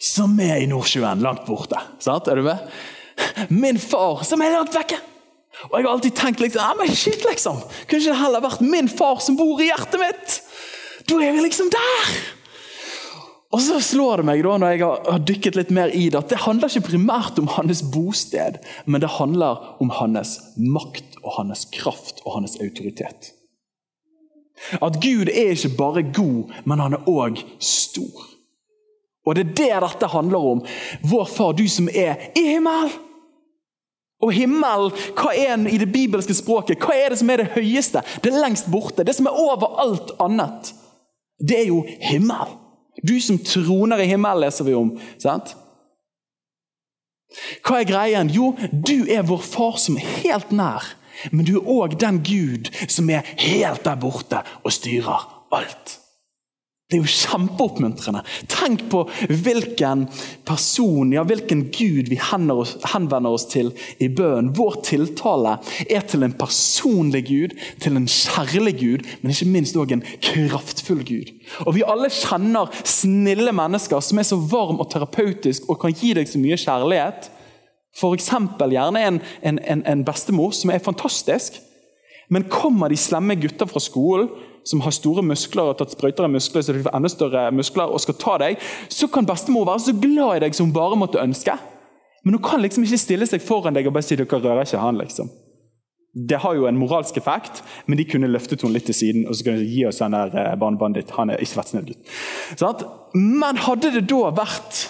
[0.00, 1.76] som er i Nordsjøen, langt borte.
[1.98, 2.28] Sant?
[2.28, 2.58] Er du med?
[3.48, 4.98] Min far, som er langt vekke.
[5.68, 8.62] Og jeg har alltid tenkt liksom, ja, men shit liksom, kunne ikke det heller vært
[8.64, 10.36] min far som bor i hjertet mitt?
[11.10, 12.12] Da er vi liksom der!
[13.50, 16.30] Og så slår det meg da, når jeg har dykket litt mer i det, at
[16.30, 21.66] det handler ikke primært om hans bosted, men det handler om hans makt og hans
[21.74, 23.32] kraft og hans autoritet.
[24.78, 28.28] At Gud er ikke bare god, men han er òg stor.
[29.26, 30.62] Og det er det dette handler om.
[31.10, 32.92] Vår Far, du som er i himmelen.
[34.20, 36.82] Og himmelen, hva er den i det bibelske språket?
[36.82, 38.02] Hva er det som er det høyeste?
[38.20, 39.04] Det lengst borte.
[39.06, 40.74] Det som er over alt annet.
[41.40, 42.52] Det er jo himmel.
[43.06, 44.92] Du som troner i himmelen, leser vi om.
[45.22, 45.54] sant?
[47.64, 48.32] Hva er greien?
[48.34, 50.84] Jo, du er vår far som er helt nær.
[51.32, 55.96] Men du er òg den Gud som er helt der borte og styrer alt.
[56.90, 58.24] Det er jo kjempeoppmuntrende.
[58.50, 60.08] Tenk på hvilken
[60.48, 63.70] person, ja, hvilken Gud vi henvender oss til
[64.02, 64.50] i bønnen.
[64.58, 65.52] Vår tiltale
[65.86, 71.04] er til en personlig Gud, til en kjærlig Gud, men ikke minst òg en kraftfull
[71.06, 71.30] Gud.
[71.62, 76.16] Og Vi alle kjenner snille mennesker som er så varm og terapeutisk og kan gi
[76.18, 77.30] deg så mye kjærlighet
[77.94, 78.30] F.eks.
[78.58, 81.58] gjerne en, en, en, bestemor som er fantastisk.
[82.30, 84.30] Men kommer de slemme gutter fra skolen
[84.64, 87.44] som har store muskler og har tatt sprøyter av muskler, så de får enda større
[87.54, 88.58] muskler og skal ta deg,
[88.92, 91.56] så kan bestemor være så glad i deg som hun bare måtte ønske.
[92.24, 94.82] Men hun kan liksom ikke stille seg foran deg og bare si dere rører ikke
[94.82, 95.00] han.
[95.00, 95.30] liksom.
[96.12, 99.36] Det har jo en moralsk effekt, men de kunne løftet henne litt til siden og
[99.36, 100.58] så kunne de gi oss den der barnebandit.
[100.60, 101.16] barnebarnet ditt.
[101.16, 102.88] Han er ikke vært snill gutt.
[103.14, 104.88] Men hadde det da vært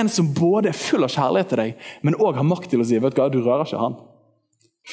[0.00, 2.86] en som både er full av kjærlighet til deg, men òg har makt til å
[2.86, 3.98] si vet du hva, du rører ikke han.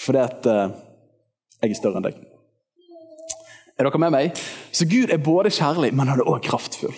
[0.03, 0.73] Fordi at uh,
[1.61, 2.17] jeg er større enn deg.
[3.77, 4.39] Er dere med meg?
[4.73, 6.95] Så Gud er både kjærlig, men han er òg kraftfull.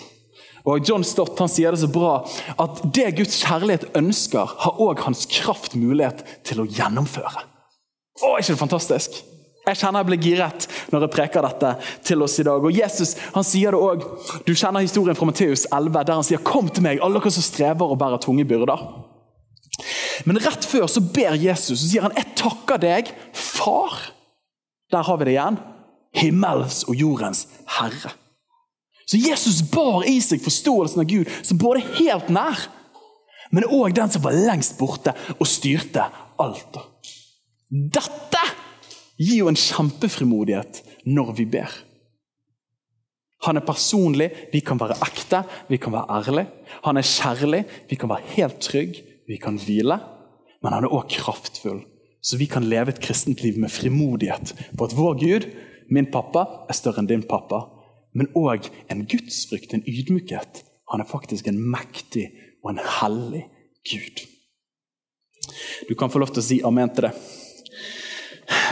[0.68, 2.20] Og John Stott han sier det så bra
[2.60, 7.44] at det Guds kjærlighet ønsker, har òg hans kraft mulighet til å gjennomføre.
[8.20, 9.20] Å, er ikke det fantastisk?
[9.68, 11.74] Jeg kjenner jeg blir giret når jeg preker dette
[12.08, 12.64] til oss i dag.
[12.64, 14.40] Og Jesus han sier det også.
[14.48, 17.44] Du kjenner historien fra Matteus 11, der han sier 'Kom til meg, alle dere som
[17.44, 18.86] strever og bærer tunge byrder'.
[20.24, 24.12] Men rett før så ber Jesus og sier han, 'Jeg takker deg, Far'.
[24.90, 25.58] Der har vi det igjen.
[26.16, 27.46] Himmels og jordens
[27.78, 28.14] Herre.
[29.10, 32.68] Så Jesus bar i seg forståelsen av Gud som både helt nær,
[33.50, 36.04] men òg den som var lengst borte og styrte
[36.40, 36.78] alt.
[37.70, 38.42] Dette
[39.18, 41.72] gir jo en kjempefrimodighet når vi ber.
[43.46, 46.44] Han er personlig, vi kan være ekte, vi kan være ærlig.
[46.84, 49.96] Han er kjærlig, vi kan være helt trygg, vi kan hvile.
[50.60, 51.80] Men han er òg kraftfull,
[52.20, 55.46] så vi kan leve et kristent liv med frimodighet på at vår Gud,
[55.90, 57.64] min pappa, er større enn din pappa.
[58.14, 60.64] Men òg en gudsfrykt, en ydmykhet.
[60.90, 62.30] Han er faktisk en mektig
[62.64, 63.44] og en hellig
[63.86, 64.24] Gud.
[65.88, 67.14] Du kan få lov til å si amen til det.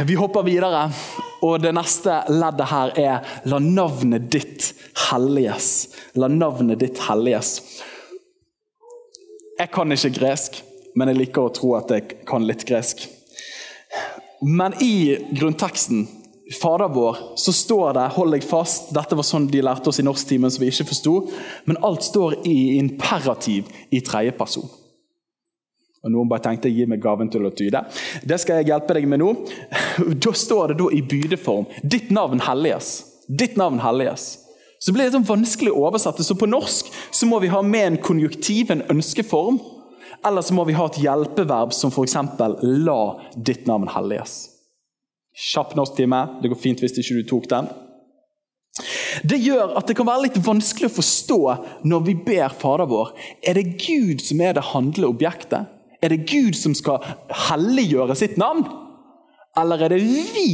[0.07, 0.89] Vi hopper videre,
[1.43, 4.75] og det neste leddet her er 'la navnet ditt
[5.09, 5.95] helliges'.
[6.15, 7.83] La navnet ditt helliges.
[9.59, 10.63] Jeg kan ikke gresk,
[10.95, 13.09] men jeg liker å tro at jeg kan litt gresk.
[14.43, 16.07] Men i grunnteksten,
[16.49, 20.07] Fader vår, så står det hold deg fast, Dette var sånn de lærte oss i
[20.07, 21.15] norsktimen som vi ikke forsto.
[21.69, 24.65] Men alt står i imperativ i tredjeperson.
[25.99, 27.83] Og Noen bare tenkte gi meg gaven til å tyde.
[28.25, 29.33] Det skal jeg hjelpe deg med nå.
[30.25, 33.03] Da står det da i bydeform 'Ditt navn helliges'.
[33.29, 34.39] Ditt navn helliges.
[34.81, 36.25] Så blir det sånn vanskelig å oversette.
[36.25, 39.59] Så på norsk så må vi ha med en konjunktiv, en ønskeform.
[40.25, 42.17] Eller så må vi ha et hjelpeverb som f.eks.:
[42.63, 43.03] La
[43.37, 44.58] ditt navn helliges.
[45.39, 46.25] Kjapp norsktime.
[46.43, 47.69] Det går fint hvis ikke du tok den.
[49.27, 51.39] Det gjør at det kan være litt vanskelig å forstå
[51.89, 53.15] når vi ber Fader vår.
[53.43, 55.75] Er det Gud som er det handleobjektet?
[56.03, 57.03] Er det Gud som skal
[57.49, 58.63] helliggjøre sitt navn?
[59.59, 60.51] Eller er det vi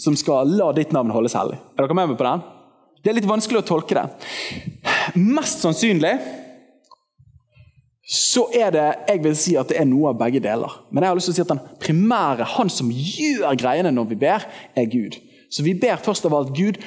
[0.00, 1.58] som skal la ditt navn holdes hellig?
[1.76, 2.42] Er dere med meg på den?
[3.02, 4.06] Det er litt vanskelig å tolke det.
[5.14, 6.16] Mest sannsynlig
[8.08, 10.78] så er det jeg vil si at det er noe av begge deler.
[10.88, 14.08] Men jeg har lyst til å si at den primære, han som gjør greiene når
[14.14, 15.18] vi ber, er Gud.
[15.52, 16.80] Så vi ber først av alt Gud,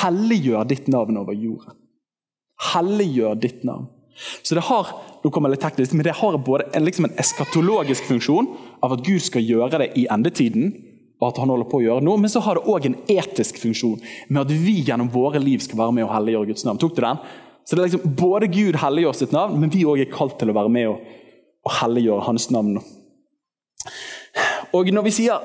[0.00, 1.76] helliggjør ditt navn over jorden.
[2.72, 3.90] Helliggjør ditt navn.
[4.40, 4.88] Så det har
[5.22, 8.48] nå kommer litt teknisk, men det har både en, liksom en eskatologisk funksjon
[8.82, 10.72] av at Gud skal gjøre det i endetiden,
[11.22, 13.60] og at han holder på å gjøre noe, men så har det òg en etisk
[13.62, 16.80] funksjon med at vi gjennom våre liv skal være med og helliggjøre Guds navn.
[16.82, 17.20] Tok du den?
[17.64, 20.50] Så det er liksom Både Gud helliggjør sitt navn, men vi òg er kalt til
[20.50, 21.02] å være med og,
[21.66, 22.80] og helliggjøre hans navn.
[24.72, 25.40] Og når vi sier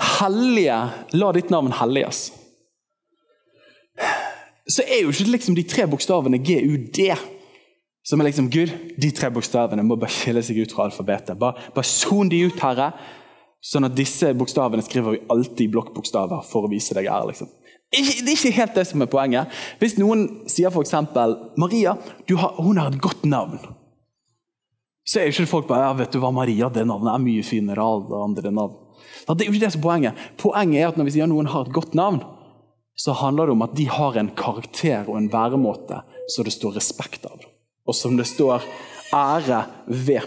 [0.00, 0.78] 'hellige,
[1.12, 2.32] la ditt navn helliges',
[4.70, 7.00] så er jo ikke liksom de tre bokstavene GUD
[8.02, 11.38] som er liksom Gud, de tre bokstavene må bare skille seg ut fra alfabetet.
[11.38, 12.90] Bare, bare son de ut, Herre.
[13.60, 17.28] Sånn at disse bokstavene skriver vi alltid i blokkbokstaver for å vise deg ære.
[17.28, 17.50] Liksom.
[17.90, 19.60] Ikke, det er ikke helt det som er poenget.
[19.80, 20.94] Hvis noen sier f.eks.:
[21.58, 21.96] Maria,
[22.30, 23.58] har, hun har et godt navn.
[25.06, 27.42] Så er jo ikke folk bare ja, vet du hva, Maria, det navnet er mye
[27.42, 28.76] finere enn andre navn.
[29.30, 30.20] Det er jo ikke det som er poenget.
[30.38, 32.20] Poenget er at når vi sier noen har et godt navn,
[32.94, 36.76] så handler det om at de har en karakter og en væremåte som det står
[36.78, 37.42] respekt av.
[37.88, 38.66] Og som det står
[39.16, 40.26] ære ved.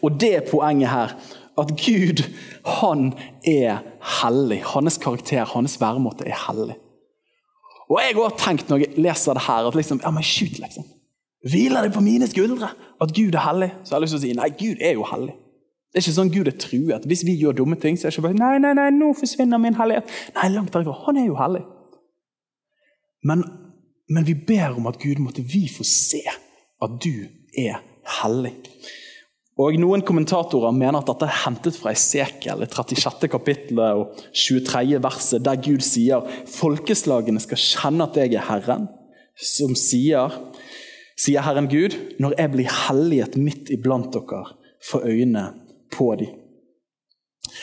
[0.00, 1.14] Og det er poenget her.
[1.58, 2.24] At Gud,
[2.80, 3.12] han
[3.46, 3.84] er
[4.20, 4.62] hellig.
[4.72, 6.76] Hans karakter, hans væremåte er hellig.
[7.90, 10.84] Og jeg har tenkt når jeg leser det her, at liksom, ja, men shoot, liksom.
[11.44, 13.70] Hviler det på mine skuldre at Gud er hellig?
[13.84, 15.34] Så jeg har lyst til å si nei, Gud er jo hellig.
[15.92, 17.04] Det er ikke sånn Gud er truet.
[17.06, 19.60] Hvis vi gjør dumme ting, så er det ikke bare nei, nei, nei, nå forsvinner
[19.62, 20.08] min hellighet.
[20.34, 20.96] Nei, langt derifra.
[21.04, 21.60] Han er jo hellig.
[23.28, 23.44] Men,
[24.10, 27.12] men vi ber om at Gud måtte vi få se at du
[27.60, 27.78] er
[28.22, 28.56] hellig.
[29.54, 33.28] Og Noen kommentatorer mener at dette er hentet fra Esekiel, 36.
[33.30, 34.98] kapittelet og 23.
[35.02, 38.88] verset, der Gud sier folkeslagene skal kjenne at jeg er Herren,
[39.38, 40.34] som sier,
[41.14, 45.52] sier Herren Gud, når jeg blir helliget midt iblant dere for øynene
[45.94, 46.34] på dem.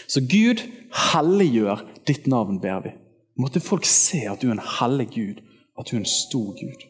[0.08, 0.64] Så Gud
[1.12, 2.94] helliggjør ditt navn, ber vi.
[3.40, 5.44] Måtte folk se at du er en hellig Gud,
[5.76, 6.88] at du er en stor Gud.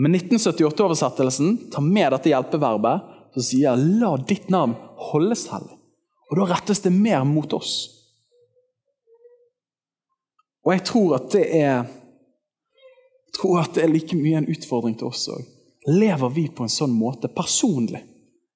[0.00, 4.74] Med 1978-oversettelsen tar med dette hjelpeverbet som sier 'la ditt navn
[5.10, 5.76] holdes hellig'.
[6.30, 7.92] Og Da rettes det mer mot oss.
[10.64, 11.86] Og jeg tror at det er
[13.26, 15.44] jeg tror at det er like mye en utfordring til oss òg.
[15.86, 18.00] Lever vi på en sånn måte personlig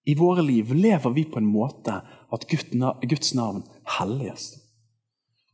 [0.08, 0.72] i våre liv?
[0.72, 2.00] Lever vi på en måte
[2.32, 3.62] at Guds navn
[3.98, 4.56] helliges?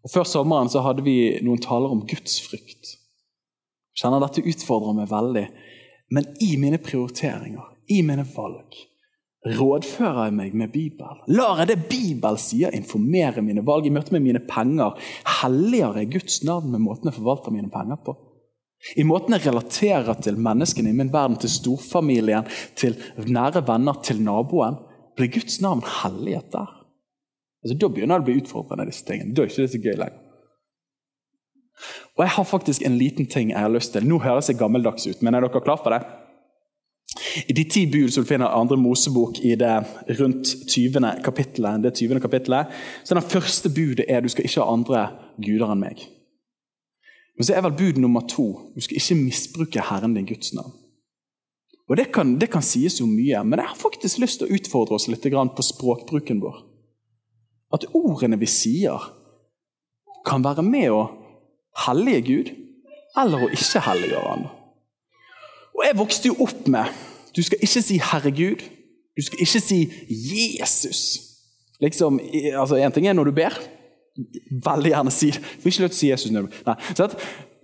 [0.04, 2.94] Og Før sommeren så hadde vi noen taler om gudsfrykt.
[3.98, 5.46] Kjenner dette utfordrer meg veldig.
[6.14, 8.78] Men i mine prioriteringer, i mine valg,
[9.44, 11.20] rådfører jeg meg med Bibelen.
[11.28, 14.96] Lar jeg det Bibelen sier, informere mine valg i møte med mine penger?
[15.40, 18.16] Helliger jeg Guds navn med måten jeg forvalter mine penger på?
[18.96, 22.46] I måten jeg relaterer til menneskene i min verden, til storfamilien,
[22.76, 24.78] til nære venner, til naboen?
[25.16, 26.68] Blir Guds navn helliget der?
[27.64, 28.86] Altså, da begynner det å bli utfordrende.
[28.86, 29.34] disse tingene.
[29.34, 30.22] Da er ikke det så gøy lenger.
[32.16, 34.06] Og Jeg har faktisk en liten ting jeg har lyst til.
[34.06, 36.04] Nå høres jeg gammeldags ut, men er dere klar for det?
[37.48, 39.74] I de ti bud som du finner andre Mosebok i det
[40.20, 41.00] rundt 20.
[41.24, 42.20] kapittelet, det 20.
[42.20, 42.72] kapittelet,
[43.04, 45.06] så den første budet er du skal ikke ha andre
[45.42, 46.06] guder enn meg.
[47.36, 50.72] Men så er vel bud nummer to du skal ikke misbruke Herren din Guds navn.
[51.86, 54.56] Og Det kan, det kan sies jo mye, men jeg har faktisk lyst til å
[54.56, 56.64] utfordre oss litt på språkbruken vår.
[57.72, 59.12] At ordene vi sier,
[60.26, 61.02] kan være med å
[61.86, 62.50] hellige Gud
[63.16, 64.48] eller å ikke hellige han.
[65.76, 66.88] Og Jeg vokste jo opp med
[67.36, 68.64] du skal ikke si 'Herregud',
[69.16, 71.20] du skal ikke si 'Jesus'.
[71.80, 72.20] Liksom,
[72.54, 73.58] altså En ting er når du ber.
[74.64, 77.16] Veldig gjerne si Du ikke lov til å si Jesus Nei, sant?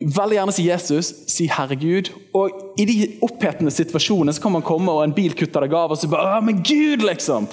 [0.03, 2.13] Veldig gjerne si Jesus, si 'Herregud'.
[2.35, 5.91] Og i de opphetende situasjonene så kan man komme og en bil kutter deg av,
[5.91, 7.49] og så bare 'Å, men Gud', liksom.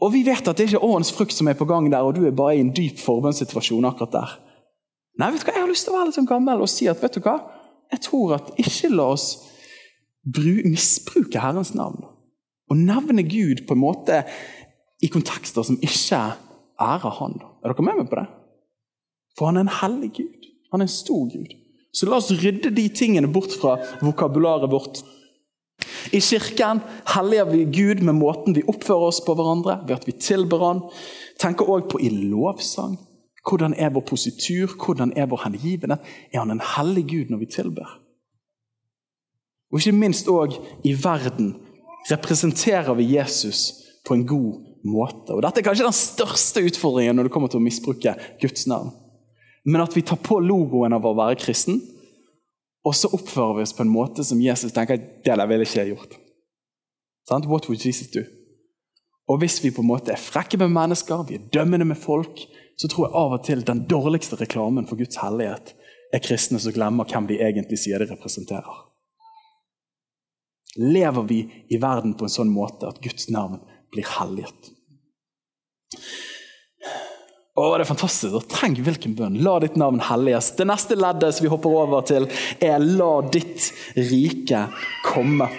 [0.00, 2.14] Og vi vet at det er ikke årens frukt som er på gang der, og
[2.14, 4.38] du er bare i en dyp forbundssituasjon akkurat der.
[5.18, 5.54] Nei, vet du hva?
[5.54, 7.38] Jeg har lyst til å være litt sånn gammel og si at vet du hva?
[7.94, 9.28] Jeg tror at ikke la oss
[10.24, 12.04] misbruke Herrens navn.
[12.70, 14.22] Og nevne Gud på en måte
[15.02, 16.20] i kontekster som ikke
[16.80, 17.40] ærer Han.
[17.62, 18.26] Er dere med meg på det?
[19.38, 20.48] For han er en hellig Gud.
[20.72, 21.52] Han er en stor Gud.
[21.94, 25.02] Så la oss rydde de tingene bort fra vokabularet vårt.
[26.12, 26.80] I kirken
[27.14, 30.82] helliger vi Gud med måten vi oppfører oss på hverandre, ved at vi tilber Han.
[31.40, 32.96] Tenker òg på i lovsang.
[33.44, 34.72] Hvordan er vår positur?
[34.78, 36.00] Hvordan er vår hengivenhet?
[36.32, 37.98] Er han en hellig Gud når vi tilber?
[39.74, 40.54] Og ikke minst òg
[40.86, 41.56] i verden
[42.06, 43.72] representerer vi Jesus
[44.06, 45.34] på en god måte.
[45.34, 48.92] Og Dette er kanskje den største utfordringen når det kommer til å misbruke Guds navn.
[49.66, 51.80] Men at vi tar på logoen av å være kristen,
[52.84, 55.80] og så oppfører vi oss på en måte som Jesus tenker det der ville ikke
[55.80, 56.18] jeg gjort.
[57.26, 57.48] Sant?
[57.48, 58.22] What would Jesus do?
[59.26, 62.44] Og hvis vi på en måte er frekke med mennesker, vi er dømmende med folk,
[62.76, 65.72] så tror jeg av og til den dårligste reklamen for Guds hellighet
[66.12, 68.84] er kristne som glemmer hvem de egentlig sier de representerer.
[70.76, 73.60] Lever vi i verden på en sånn måte at Guds navn
[73.94, 74.72] blir helliget?
[77.54, 78.48] å, det er fantastisk.
[78.50, 79.38] Tenk hvilken bønn.
[79.46, 80.50] La ditt navn helliges.
[80.58, 82.26] Det neste leddet som vi hopper over til,
[82.58, 84.66] er 'la ditt rike
[85.06, 85.50] komme'.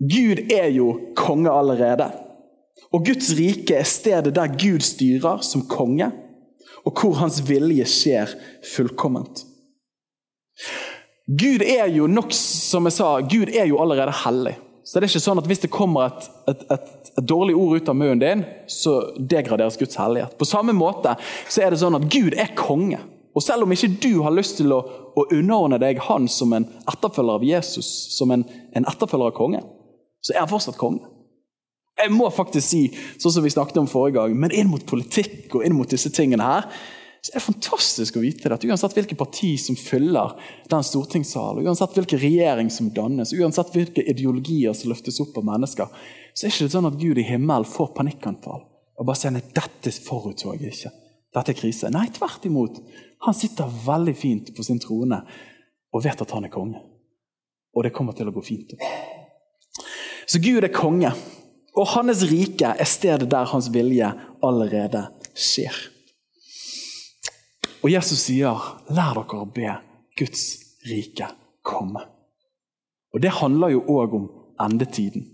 [0.00, 2.10] Gud er jo konge allerede.
[2.92, 6.10] Og Guds rike er stedet der Gud styrer som konge,
[6.84, 8.34] og hvor hans vilje skjer
[8.74, 9.46] fullkomment.
[11.26, 14.58] Gud er jo nok, som jeg sa, Gud er jo allerede hellig.
[14.84, 17.78] Så det er ikke sånn at hvis det kommer et, et, et, et dårlig ord
[17.80, 20.34] ut av munnen din, så degraderes Guds hellighet.
[20.36, 21.14] På samme måte
[21.48, 23.00] så er det sånn at Gud er konge.
[23.34, 24.82] Og selv om ikke du har lyst til å,
[25.16, 28.44] å underordne deg han som en etterfølger av Jesus, som en,
[28.76, 29.62] en etterfølger av konge,
[30.24, 31.08] så er han fortsatt konge.
[31.98, 32.82] Jeg må faktisk si,
[33.22, 36.12] sånn som vi snakket om forrige gang, men inn mot politikk og inn mot disse
[36.12, 36.68] tingene her,
[37.24, 40.34] så er det fantastisk å vite det, at uansett hvilket parti som fyller
[40.68, 45.88] den stortingssalen, uansett hvilken regjering som dannes, uansett hvilke ideologier som løftes opp av mennesker,
[46.34, 49.40] så er det ikke sånn at Gud i himmelen får panikkanfall og bare sier nei,
[49.56, 50.92] dette forutså jeg ikke.
[51.34, 51.88] Dette er krise.
[51.96, 52.76] Nei, tvert imot.
[53.24, 55.22] Han sitter veldig fint på sin trone
[55.96, 56.84] og vet at han er konge.
[57.72, 58.76] Og det kommer til å gå fint.
[60.28, 61.16] Så Gud er konge,
[61.72, 64.12] og hans rike er stedet der hans vilje
[64.44, 65.93] allerede skjer.
[67.84, 68.56] Og Jesus sier,
[68.88, 69.72] 'Lær dere å be
[70.16, 70.44] Guds
[70.88, 71.28] rike
[71.62, 72.00] komme'.
[73.12, 75.26] Og Det handler jo òg om endetiden.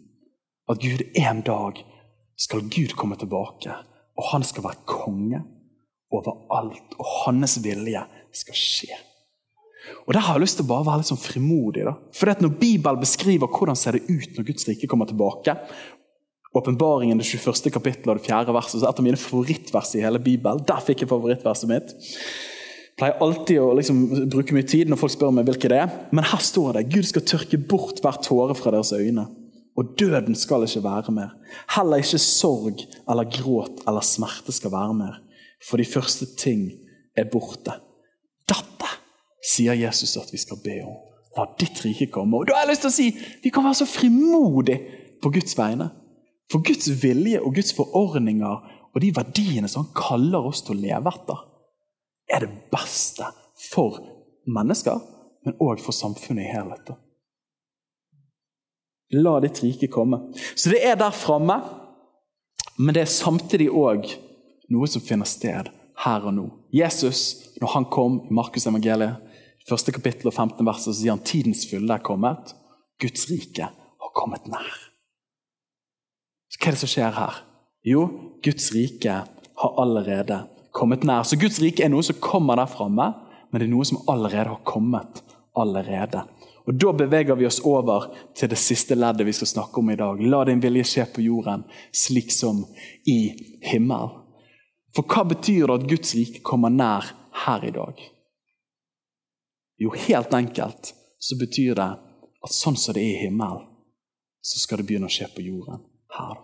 [0.69, 1.79] At Gud en dag
[2.37, 3.71] skal Gud komme tilbake,
[4.17, 5.43] og han skal være konge
[6.13, 6.99] over alt.
[6.99, 8.99] Og hans vilje skal skje.
[10.07, 11.85] Og Der har jeg lyst til å bare være litt sånn frimodig.
[11.85, 11.95] da.
[12.13, 15.57] For Når Bibelen beskriver hvordan ser det ut når Guds rike kommer tilbake,
[16.55, 17.71] Åpenbaringen, det 21.
[17.71, 18.55] kapittel og det 4.
[18.55, 20.65] verset, så et av mine favorittvers i hele Bibelen.
[20.67, 21.93] Der fikk jeg favorittverset mitt.
[21.95, 24.01] Jeg pleier alltid å liksom
[24.33, 25.93] bruke mye tid når folk spør meg hvilket det er.
[26.11, 29.29] Men her står det Gud skal tørke bort hver tåre fra deres øyne.
[29.79, 31.31] Og døden skal ikke være mer.
[31.77, 35.21] Heller ikke sorg eller gråt eller smerte skal være mer.
[35.65, 36.67] For de første ting
[37.17, 37.79] er borte.
[38.51, 38.91] Dette
[39.41, 40.99] sier Jesus at vi skal be om.
[41.39, 42.43] La ditt rike komme.
[42.43, 43.09] Og da har jeg lyst til å si
[43.47, 45.93] vi kan være så frimodige på Guds vegne.
[46.51, 50.83] For Guds vilje og Guds forordninger og de verdiene som han kaller oss til å
[50.83, 51.45] leve etter,
[52.31, 53.27] er det beste
[53.71, 54.01] for
[54.51, 54.99] mennesker,
[55.47, 56.91] men òg for samfunnet i helhet.
[59.15, 60.21] La ditt rike komme.
[60.55, 61.59] Så det er der framme,
[62.79, 64.07] men det er samtidig òg
[64.71, 65.71] noe som finner sted
[66.05, 66.47] her og nå.
[66.75, 69.19] Jesus, når han kom i Markus evangeliet,
[69.69, 72.55] første kapittel og 15 vers, så sier han tidens fylde er kommet.
[73.03, 74.90] Guds rike har kommet nær.
[76.59, 77.43] Hva er det som skjer her?
[77.87, 78.07] Jo,
[78.43, 79.23] Guds rike
[79.61, 81.23] har allerede kommet nær.
[81.23, 83.13] Så Guds rike er noe som kommer der framme,
[83.51, 85.23] men det er noe som allerede har kommet.
[85.57, 86.21] allerede.
[86.67, 89.97] Og Da beveger vi oss over til det siste leddet vi skal snakke om i
[89.97, 90.23] dag.
[90.23, 92.63] La din vilje skje på jorden, slik som
[93.07, 94.15] i himmel.
[94.95, 97.11] For hva betyr det at Guds rike kommer nær
[97.47, 97.99] her i dag?
[99.83, 101.91] Jo, helt enkelt så betyr det
[102.45, 103.67] at sånn som det er i himmelen,
[104.41, 106.39] så skal det begynne å skje på jorden her.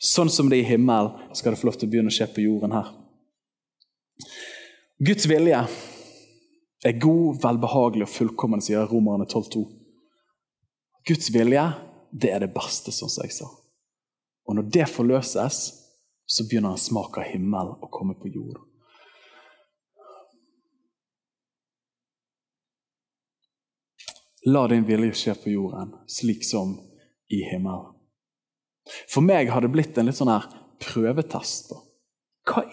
[0.00, 2.28] Sånn som det er i himmelen, skal det få lov til å begynne å skje
[2.32, 2.88] på jorden her.
[5.00, 5.60] Guds vilje
[6.84, 9.64] er god, velbehagelig og fullkommen, sier Romerne 12,2.
[11.08, 11.66] Guds vilje,
[12.10, 13.48] det er det beste, sånn som jeg sa.
[14.48, 15.60] Og når det forløses,
[16.30, 18.60] så begynner en smak av himmel å komme på jord.
[24.48, 26.78] La din vilje skje på jorden, slik som
[27.30, 27.92] i himmelen.
[29.10, 30.48] For meg har det blitt en litt sånn her
[30.82, 31.74] prøvetest.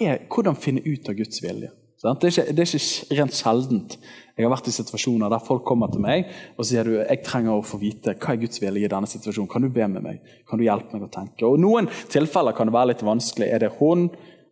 [0.01, 1.69] Er, hvordan finne ut av Guds vilje?
[1.97, 3.95] Det, er ikke, det er ikke rent sjeldent.
[4.37, 7.57] Jeg har vært i situasjoner der folk kommer til meg og sier du, jeg trenger
[7.57, 9.49] å få vite hva er Guds vilje i denne situasjonen.
[9.49, 10.35] Kan du be med meg?
[10.49, 11.49] Kan du hjelpe meg å tenke?
[11.49, 13.49] Og Noen tilfeller kan det være litt vanskelig.
[13.49, 14.07] Er det hun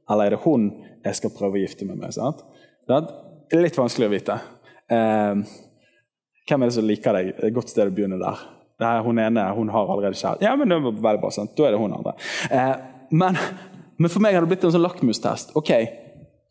[0.09, 0.71] eller er det hun
[1.05, 2.17] jeg skal prøve å gifte meg med?
[2.17, 2.41] Sant?
[2.89, 4.39] Det er litt vanskelig å vite.
[4.89, 5.45] Eh,
[6.49, 7.31] hvem er det som liker deg?
[7.33, 8.41] Det er et godt sted å begynne der.
[8.79, 10.43] Det er hun ene hun har allerede kjæreste.
[10.43, 11.55] Ja, men det var veldig bra, sant?
[11.55, 12.15] Da er det hun andre.
[12.51, 12.73] Eh,
[13.15, 13.37] men,
[13.97, 15.55] men, for meg har det blitt en sånn lakmustest.
[15.55, 15.71] Ok,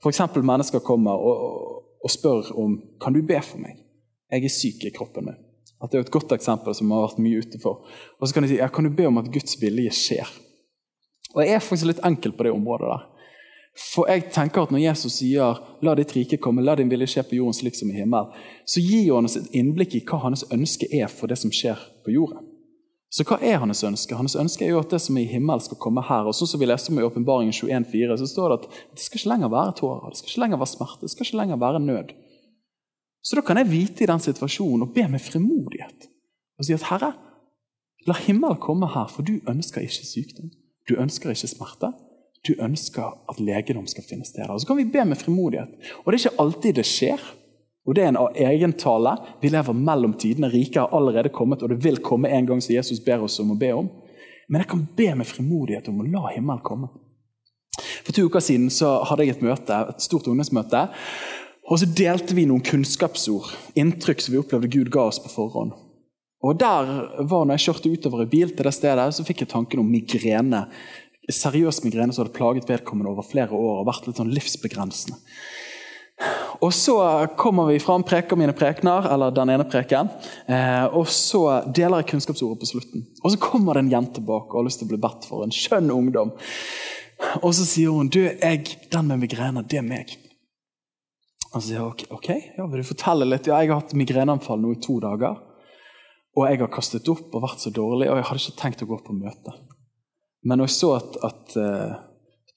[0.05, 0.23] F.eks.
[0.41, 3.81] mennesker kommer og og spør om kan du be for meg.
[4.33, 5.41] Jeg er syk i kroppen min.
[5.83, 7.85] At Det er et godt eksempel som har vært mye ute for.
[8.21, 10.29] Og så kan de si ja, kan du be om at Guds vilje skjer.
[11.35, 12.89] Og Jeg er faktisk litt enkel på det området.
[12.89, 13.03] der.
[13.75, 17.23] For jeg tenker at Når Jesus sier 'la ditt rike komme, la din vilje skje
[17.23, 18.33] på jorden slik som i himmelen',
[18.67, 21.79] så gir han oss et innblikk i hva hans ønske er for det som skjer
[22.05, 22.47] på jorden.
[23.15, 24.17] Så hva er hans ønske?
[24.19, 26.27] Hans ønske er jo at det som er i himmelen, skal komme her.
[26.27, 29.21] Og sånn som vi leste om i Åpenbaringen 21,4, så står det at det skal
[29.21, 31.81] ikke lenger være tårer, det skal ikke lenger være smerte, det skal ikke lenger være
[31.85, 32.09] nød.
[33.23, 36.11] Så da kan jeg vite i den situasjonen og be med frimodighet
[36.59, 37.13] og si at Herre,
[38.07, 40.51] la himmelen komme her, for du ønsker ikke sykdom.
[40.89, 41.93] Du ønsker ikke smerte.
[42.45, 44.45] Du ønsker at legedom skal finne sted.
[44.51, 45.73] Og så kan vi be med frimodighet.
[46.03, 47.23] Og det er ikke alltid det skjer.
[47.85, 49.17] Og Det er en egen tale.
[49.43, 50.49] Vi lever mellom tidene.
[50.49, 53.53] Riket har allerede kommet, og det vil komme en gang som Jesus ber oss om
[53.53, 53.91] å be om.
[54.49, 56.89] Men jeg kan be med frimodighet om å la himmelen komme.
[58.05, 60.87] For to uker siden så hadde jeg et møte, et stort ungdomsmøte.
[61.73, 65.73] Og så delte vi noen kunnskapsord, inntrykk som vi opplevde Gud ga oss på forhånd.
[66.45, 66.91] Og der
[67.25, 69.89] var når jeg kjørte utover i bil til det stedet, så fikk jeg tanken om
[69.89, 70.67] migrene.
[71.33, 75.21] Seriøs migrene som hadde plaget vedkommende over flere år og vært litt sånn livsbegrensende.
[76.63, 76.95] Og så
[77.37, 80.09] kommer vi fram, preker mine prekener, eller den ene preken.
[80.47, 83.07] Eh, og så deler jeg kunnskapsordet på slutten.
[83.23, 85.45] Og så kommer det en jente bak og har lyst til å bli bedt for.
[85.45, 86.33] En skjønn ungdom.
[87.43, 90.15] Og så sier hun du, jeg, den med migrene, det er meg.
[91.51, 93.51] Og så sier jeg ok, okay ja, vil du fortelle litt?
[93.51, 95.39] Ja, jeg har hatt migreneanfall nå i to dager.
[96.35, 98.91] Og jeg har kastet opp og vært så dårlig, og jeg hadde ikke tenkt å
[98.91, 99.55] gå på møte.
[100.45, 101.95] Men når jeg så at, at uh,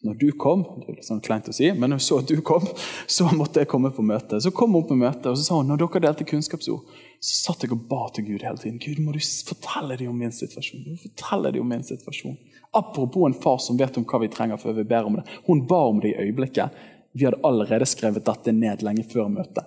[0.05, 2.29] når du kom, det er litt sånn kleint å si, men når jeg så at
[2.29, 2.65] du kom,
[3.15, 4.39] så måtte jeg komme på møte.
[4.43, 7.65] Så kom hun på møte, og så sa hun når dere delte kunnskapsord, så satt
[7.65, 8.77] jeg og ba til Gud hele tiden.
[8.83, 10.83] Gud, må du fortelle dem om min situasjon?
[10.85, 12.37] Må du fortelle dem om min situasjon?
[12.77, 15.25] Apropos en far som vet om hva vi trenger før vi ber om det.
[15.47, 16.77] Hun ba om det i øyeblikket.
[17.17, 19.65] Vi hadde allerede skrevet dette ned lenge før møtet.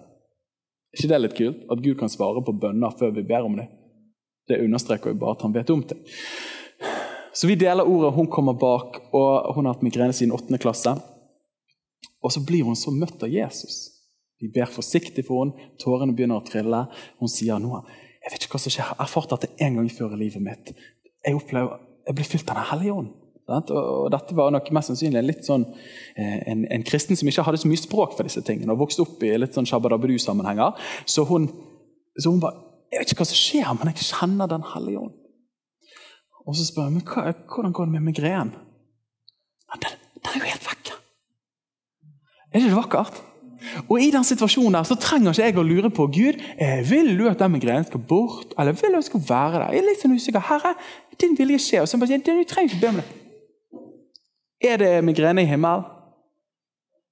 [0.91, 1.67] Er ikke det litt kult?
[1.73, 3.67] At Gud kan svare på bønner før vi ber om det.
[4.47, 6.01] Det understreker jo bare at han vet om ting.
[7.33, 10.59] Så vi deler ordet, hun kommer bak, og hun har hatt migrene siden 8.
[10.63, 10.97] klasse.
[12.21, 14.01] Og så blir hun så møtt av Jesus.
[14.41, 16.87] Vi ber forsiktig for henne, tårene begynner å trille.
[17.21, 17.83] Hun sier nå,
[18.21, 20.45] jeg vet ikke hva som skjer, jeg har erfart dette en gang før i livet
[20.45, 20.73] mitt.
[21.25, 23.11] Jeg opplever, jeg blir fylt av Den hellige ånd.
[23.51, 25.65] Og dette var nok mest sannsynlig litt sånn,
[26.15, 29.03] eh, en, en, kristen som ikke hadde så mye språk for disse tingene, og vokste
[29.03, 33.75] opp i litt sånn sammenhenger Så så hun bare Jeg vet ikke hva som skjer,
[33.79, 35.20] men jeg kjenner Den hellige ånd.
[36.51, 38.55] Og så spør jeg men hva, hvordan går det med migrenen.
[39.71, 40.89] Ja, den, den, er jo helt vekk.
[42.51, 43.21] Er ikke det vakkert?
[43.87, 47.13] Og I den situasjonen der så trenger ikke jeg å lure på Gud, eh, vil
[47.19, 49.77] du at den migrenen skal bort, eller vil du at den skal være der.
[49.77, 50.47] Jeg er litt sånn usikker.
[50.49, 50.75] Herre,
[51.23, 51.85] din vilje skjer.
[51.85, 53.07] Og så bare, du trenger ikke be om det.
[54.73, 55.87] Er det migrene i himmelen?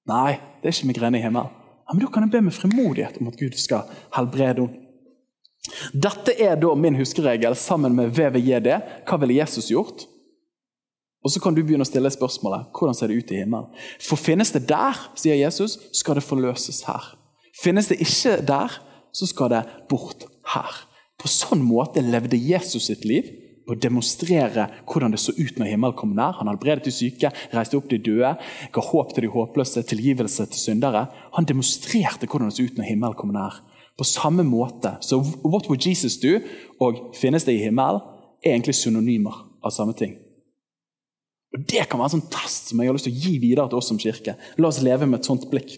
[0.09, 1.55] Nei, det er ikke migrene i himmelen.
[1.87, 3.87] Ja, men Da kan jeg be med frimodighet om at Gud skal
[4.17, 4.88] helbrede henne.
[5.93, 8.69] Dette er da min huskeregel sammen med VVJD.
[9.07, 10.05] Hva ville Jesus gjort?
[11.19, 13.67] Og Så kan du begynne å stille spørsmålet hvordan ser det ut i himmelen.
[13.99, 17.11] For finnes det der, sier Jesus, skal det forløses her.
[17.59, 18.79] Finnes det ikke der,
[19.11, 20.85] så skal det bort her.
[21.19, 23.27] På sånn måte levde Jesus sitt liv
[23.69, 26.39] å demonstrere hvordan det så ut når himmelen kom nær.
[26.39, 28.31] Han helbredet de syke, reiste opp de døde,
[28.73, 31.03] ga håp til de håpløse, tilgivelse til syndere.
[31.35, 33.59] Han demonstrerte hvordan det så ut når himmelen kom nær
[33.99, 34.95] på samme måte.
[35.03, 36.37] Så what would Jesus do
[36.79, 38.01] og finnes det i himmelen,
[38.39, 40.15] er egentlig synonymer av samme ting.
[41.53, 43.67] Og Det kan være en sånn test som jeg har lyst til å gi videre
[43.67, 44.37] til oss som kirke.
[44.57, 45.75] La oss leve med et sånt blikk.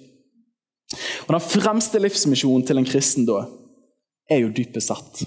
[1.25, 3.45] Og Den fremste livsmisjonen til en kristen da,
[4.29, 5.23] er jo dypest sett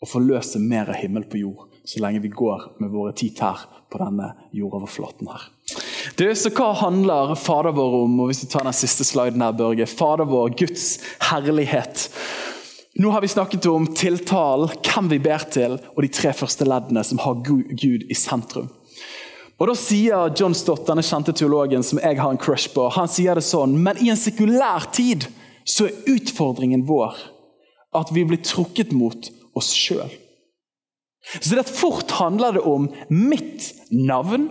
[0.00, 3.64] å forløse mer av himmel på jord så lenge vi går med våre ti tær
[3.90, 5.46] på denne jordoverflaten her.
[6.16, 8.18] Du, så Hva handler Fader vår om?
[8.22, 9.86] Og hvis du tar den siste sliden her, Børge.
[9.86, 10.98] Fader vår, Guds
[11.30, 12.08] herlighet.
[13.00, 17.04] Nå har vi snakket om tiltalen, hvem vi ber til, og de tre første leddene
[17.06, 18.70] som har Gud i sentrum.
[19.60, 23.10] Og Da sier John Stott, denne kjente teologen som jeg har en crush på, han
[23.12, 25.26] sier det sånn Men i en sekulær tid
[25.68, 27.18] så er utfordringen vår
[27.96, 29.28] at vi blir trukket mot
[29.58, 30.08] oss sjøl.
[31.40, 34.48] Så det fort handler det om mitt navn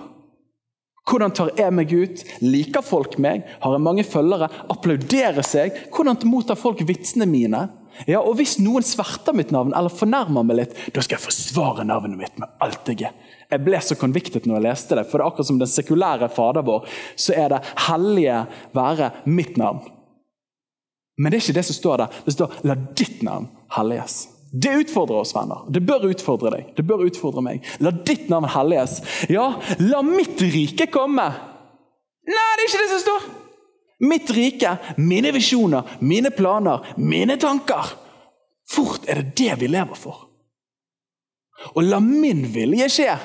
[1.10, 2.24] Hvordan tar jeg meg ut?
[2.46, 3.48] Liker folk meg?
[3.64, 4.50] Har jeg mange følgere?
[4.70, 5.78] Applauderer seg?
[5.94, 7.66] Hvordan mottar folk vitsene mine?
[8.08, 11.88] Ja, og Hvis noen sverter mitt navn eller fornærmer meg litt, da skal jeg forsvare
[11.88, 13.18] navnet mitt med alt jeg er.
[13.50, 16.30] Jeg ble så convicted når jeg leste det, for det er akkurat som den sekulære
[16.32, 16.86] Fader vår,
[17.18, 18.44] så er det hellige
[18.78, 19.82] være mitt navn.
[21.20, 22.20] Men det er ikke det som står der.
[22.26, 24.39] Det står 'la ditt navn helliges'.
[24.52, 25.66] Det utfordrer oss, venner.
[25.70, 26.72] Det bør utfordre deg.
[26.78, 27.66] Det bør utfordre meg.
[27.84, 29.00] La ditt navn helliges.
[29.30, 29.52] Ja,
[29.84, 31.28] la mitt rike komme.
[32.30, 33.28] Nei, det er ikke det som står!
[34.00, 37.94] Mitt rike, mine visjoner, mine planer, mine tanker.
[38.70, 40.30] Fort er det det vi lever for.
[41.76, 43.18] Og la min vilje skje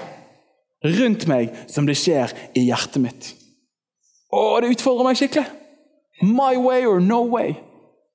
[0.98, 3.30] rundt meg som det skjer i hjertet mitt.
[4.34, 5.46] Å, det utfordrer meg skikkelig.
[6.24, 7.54] My way or no way.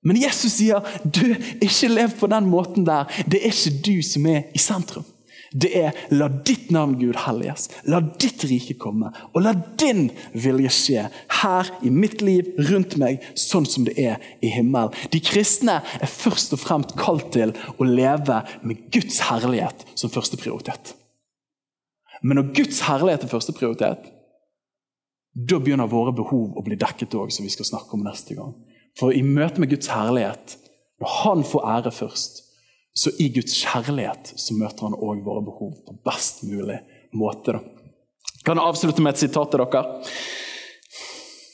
[0.06, 3.10] Men Jesus sier du, ikke lev på den måten der.
[3.28, 5.08] Det er ikke du som er i sentrum.
[5.50, 7.68] Det er la ditt navn, Gud, helliges.
[7.90, 9.10] La ditt rike komme.
[9.34, 11.08] Og la din vilje skje
[11.40, 14.94] her i mitt liv, rundt meg, sånn som det er i himmelen.
[15.10, 20.38] De kristne er først og fremst kalt til å leve med Guds herlighet som første
[20.40, 20.94] prioritet.
[22.22, 24.10] Men når Guds herlighet er første prioritet,
[25.34, 28.54] da begynner våre behov å bli dekket òg, som vi skal snakke om neste gang.
[29.00, 30.58] For i møte med Guds herlighet,
[31.00, 32.42] når Han får ære først,
[32.96, 36.82] så i Guds kjærlighet så møter han òg våre behov på best mulig
[37.16, 37.56] måte.
[37.56, 37.62] Da.
[38.44, 39.84] Kan jeg avslutte med et sitat til dere?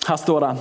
[0.07, 0.53] Her står det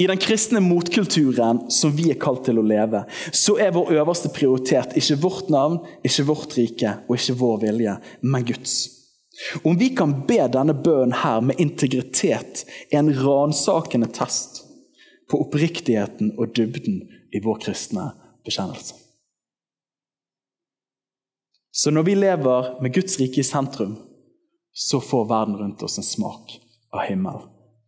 [0.00, 3.02] i den kristne motkulturen som vi er kalt til å leve,
[3.36, 5.76] så er vår øverste prioritet ikke vårt navn,
[6.06, 8.78] ikke vårt rike og ikke vår vilje, men Guds.
[9.64, 12.64] Om vi kan be denne bønnen her med integritet,
[12.96, 14.59] en ransakende test
[15.30, 18.10] på oppriktigheten og dybden i vår kristne
[18.46, 18.96] bekjennelse.
[21.70, 23.94] Så når vi lever med Guds rike i sentrum,
[24.74, 26.56] så får verden rundt oss en smak
[26.90, 27.44] av himmel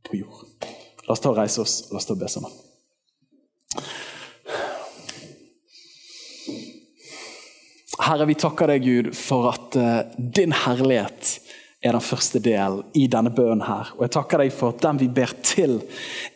[0.06, 0.46] på jord.
[1.06, 2.54] La oss ta og reise oss, la oss ta og be sammen.
[8.02, 11.36] Herre, vi takker deg, Gud, for at uh, din herlighet
[11.82, 13.92] er den første delen i denne bønnen her.
[13.96, 15.80] Og jeg takker deg for at den vi ber til,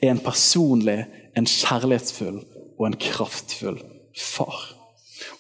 [0.03, 1.05] er en personlig,
[1.39, 2.41] en kjærlighetsfull
[2.77, 3.79] og en kraftfull
[4.17, 4.77] far.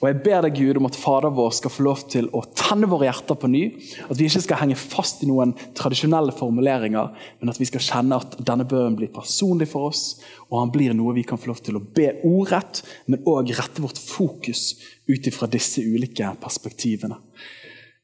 [0.00, 2.88] Og Jeg ber deg Gud om at Fader vår skal få lov til å tenne
[2.90, 3.62] våre hjerter på ny.
[4.08, 8.18] At vi ikke skal henge fast i noen tradisjonelle formuleringer, men at vi skal kjenne
[8.20, 10.04] at denne bønnen blir personlig for oss,
[10.48, 13.84] og han blir noe vi kan få lov til å be ordrett, men òg rette
[13.84, 14.74] vårt fokus
[15.08, 17.20] ut ifra disse ulike perspektivene.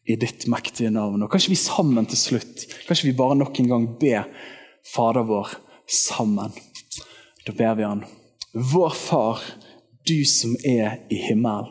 [0.07, 1.23] I ditt mektige navn.
[1.23, 4.25] Og Kanskje vi sammen til slutt, kanskje vi bare nok en gang be
[4.83, 5.55] Fader vår
[5.87, 6.51] sammen.
[7.47, 8.03] Da ber vi han.
[8.53, 9.41] Vår Far,
[10.07, 11.71] du som er i himmelen.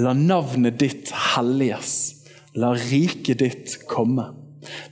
[0.00, 2.24] La navnet ditt helliges.
[2.54, 4.30] La riket ditt komme.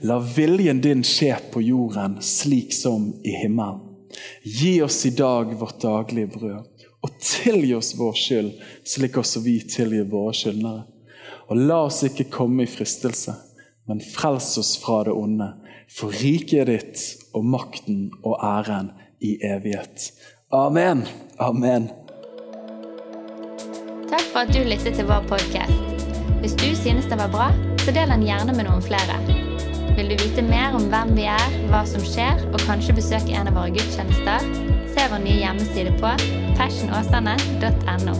[0.01, 3.85] La viljen din skje på jorden slik som i himmelen.
[4.43, 8.49] Gi oss i dag vårt daglige brød, og tilgi oss vår skyld,
[8.83, 10.87] slik også vi tilgir våre skyldnere.
[11.49, 13.33] Og la oss ikke komme i fristelse,
[13.89, 15.49] men frels oss fra det onde.
[15.89, 18.91] For riket ditt, og makten og æren
[19.25, 20.11] i evighet.
[20.53, 21.07] Amen.
[21.41, 21.89] Amen.
[24.09, 26.05] Takk for at du lyttet til vår podkast.
[26.39, 27.49] Hvis du synes det var bra,
[27.81, 29.17] så del den gjerne med noen flere.
[29.97, 33.49] Vil du vite mer om hvem vi er, hva som skjer, og kanskje besøke en
[33.49, 34.45] av våre gudstjenester,
[34.93, 36.13] se vår nye hjemmeside på
[36.61, 38.15] passionåsane.no,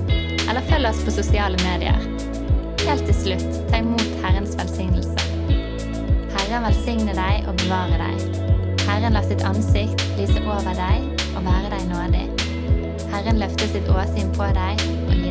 [0.49, 2.18] eller følg oss på sosiale medier.
[2.89, 5.13] Helt til slutt, ta imot Herrens velsignelse.
[6.33, 8.39] Herren velsigne deg og bevare deg.
[8.87, 11.05] Herren la sitt ansikt lyse over deg
[11.37, 12.23] og være deg nådig.
[13.11, 15.28] Herren løfte sitt åsyn på deg og gi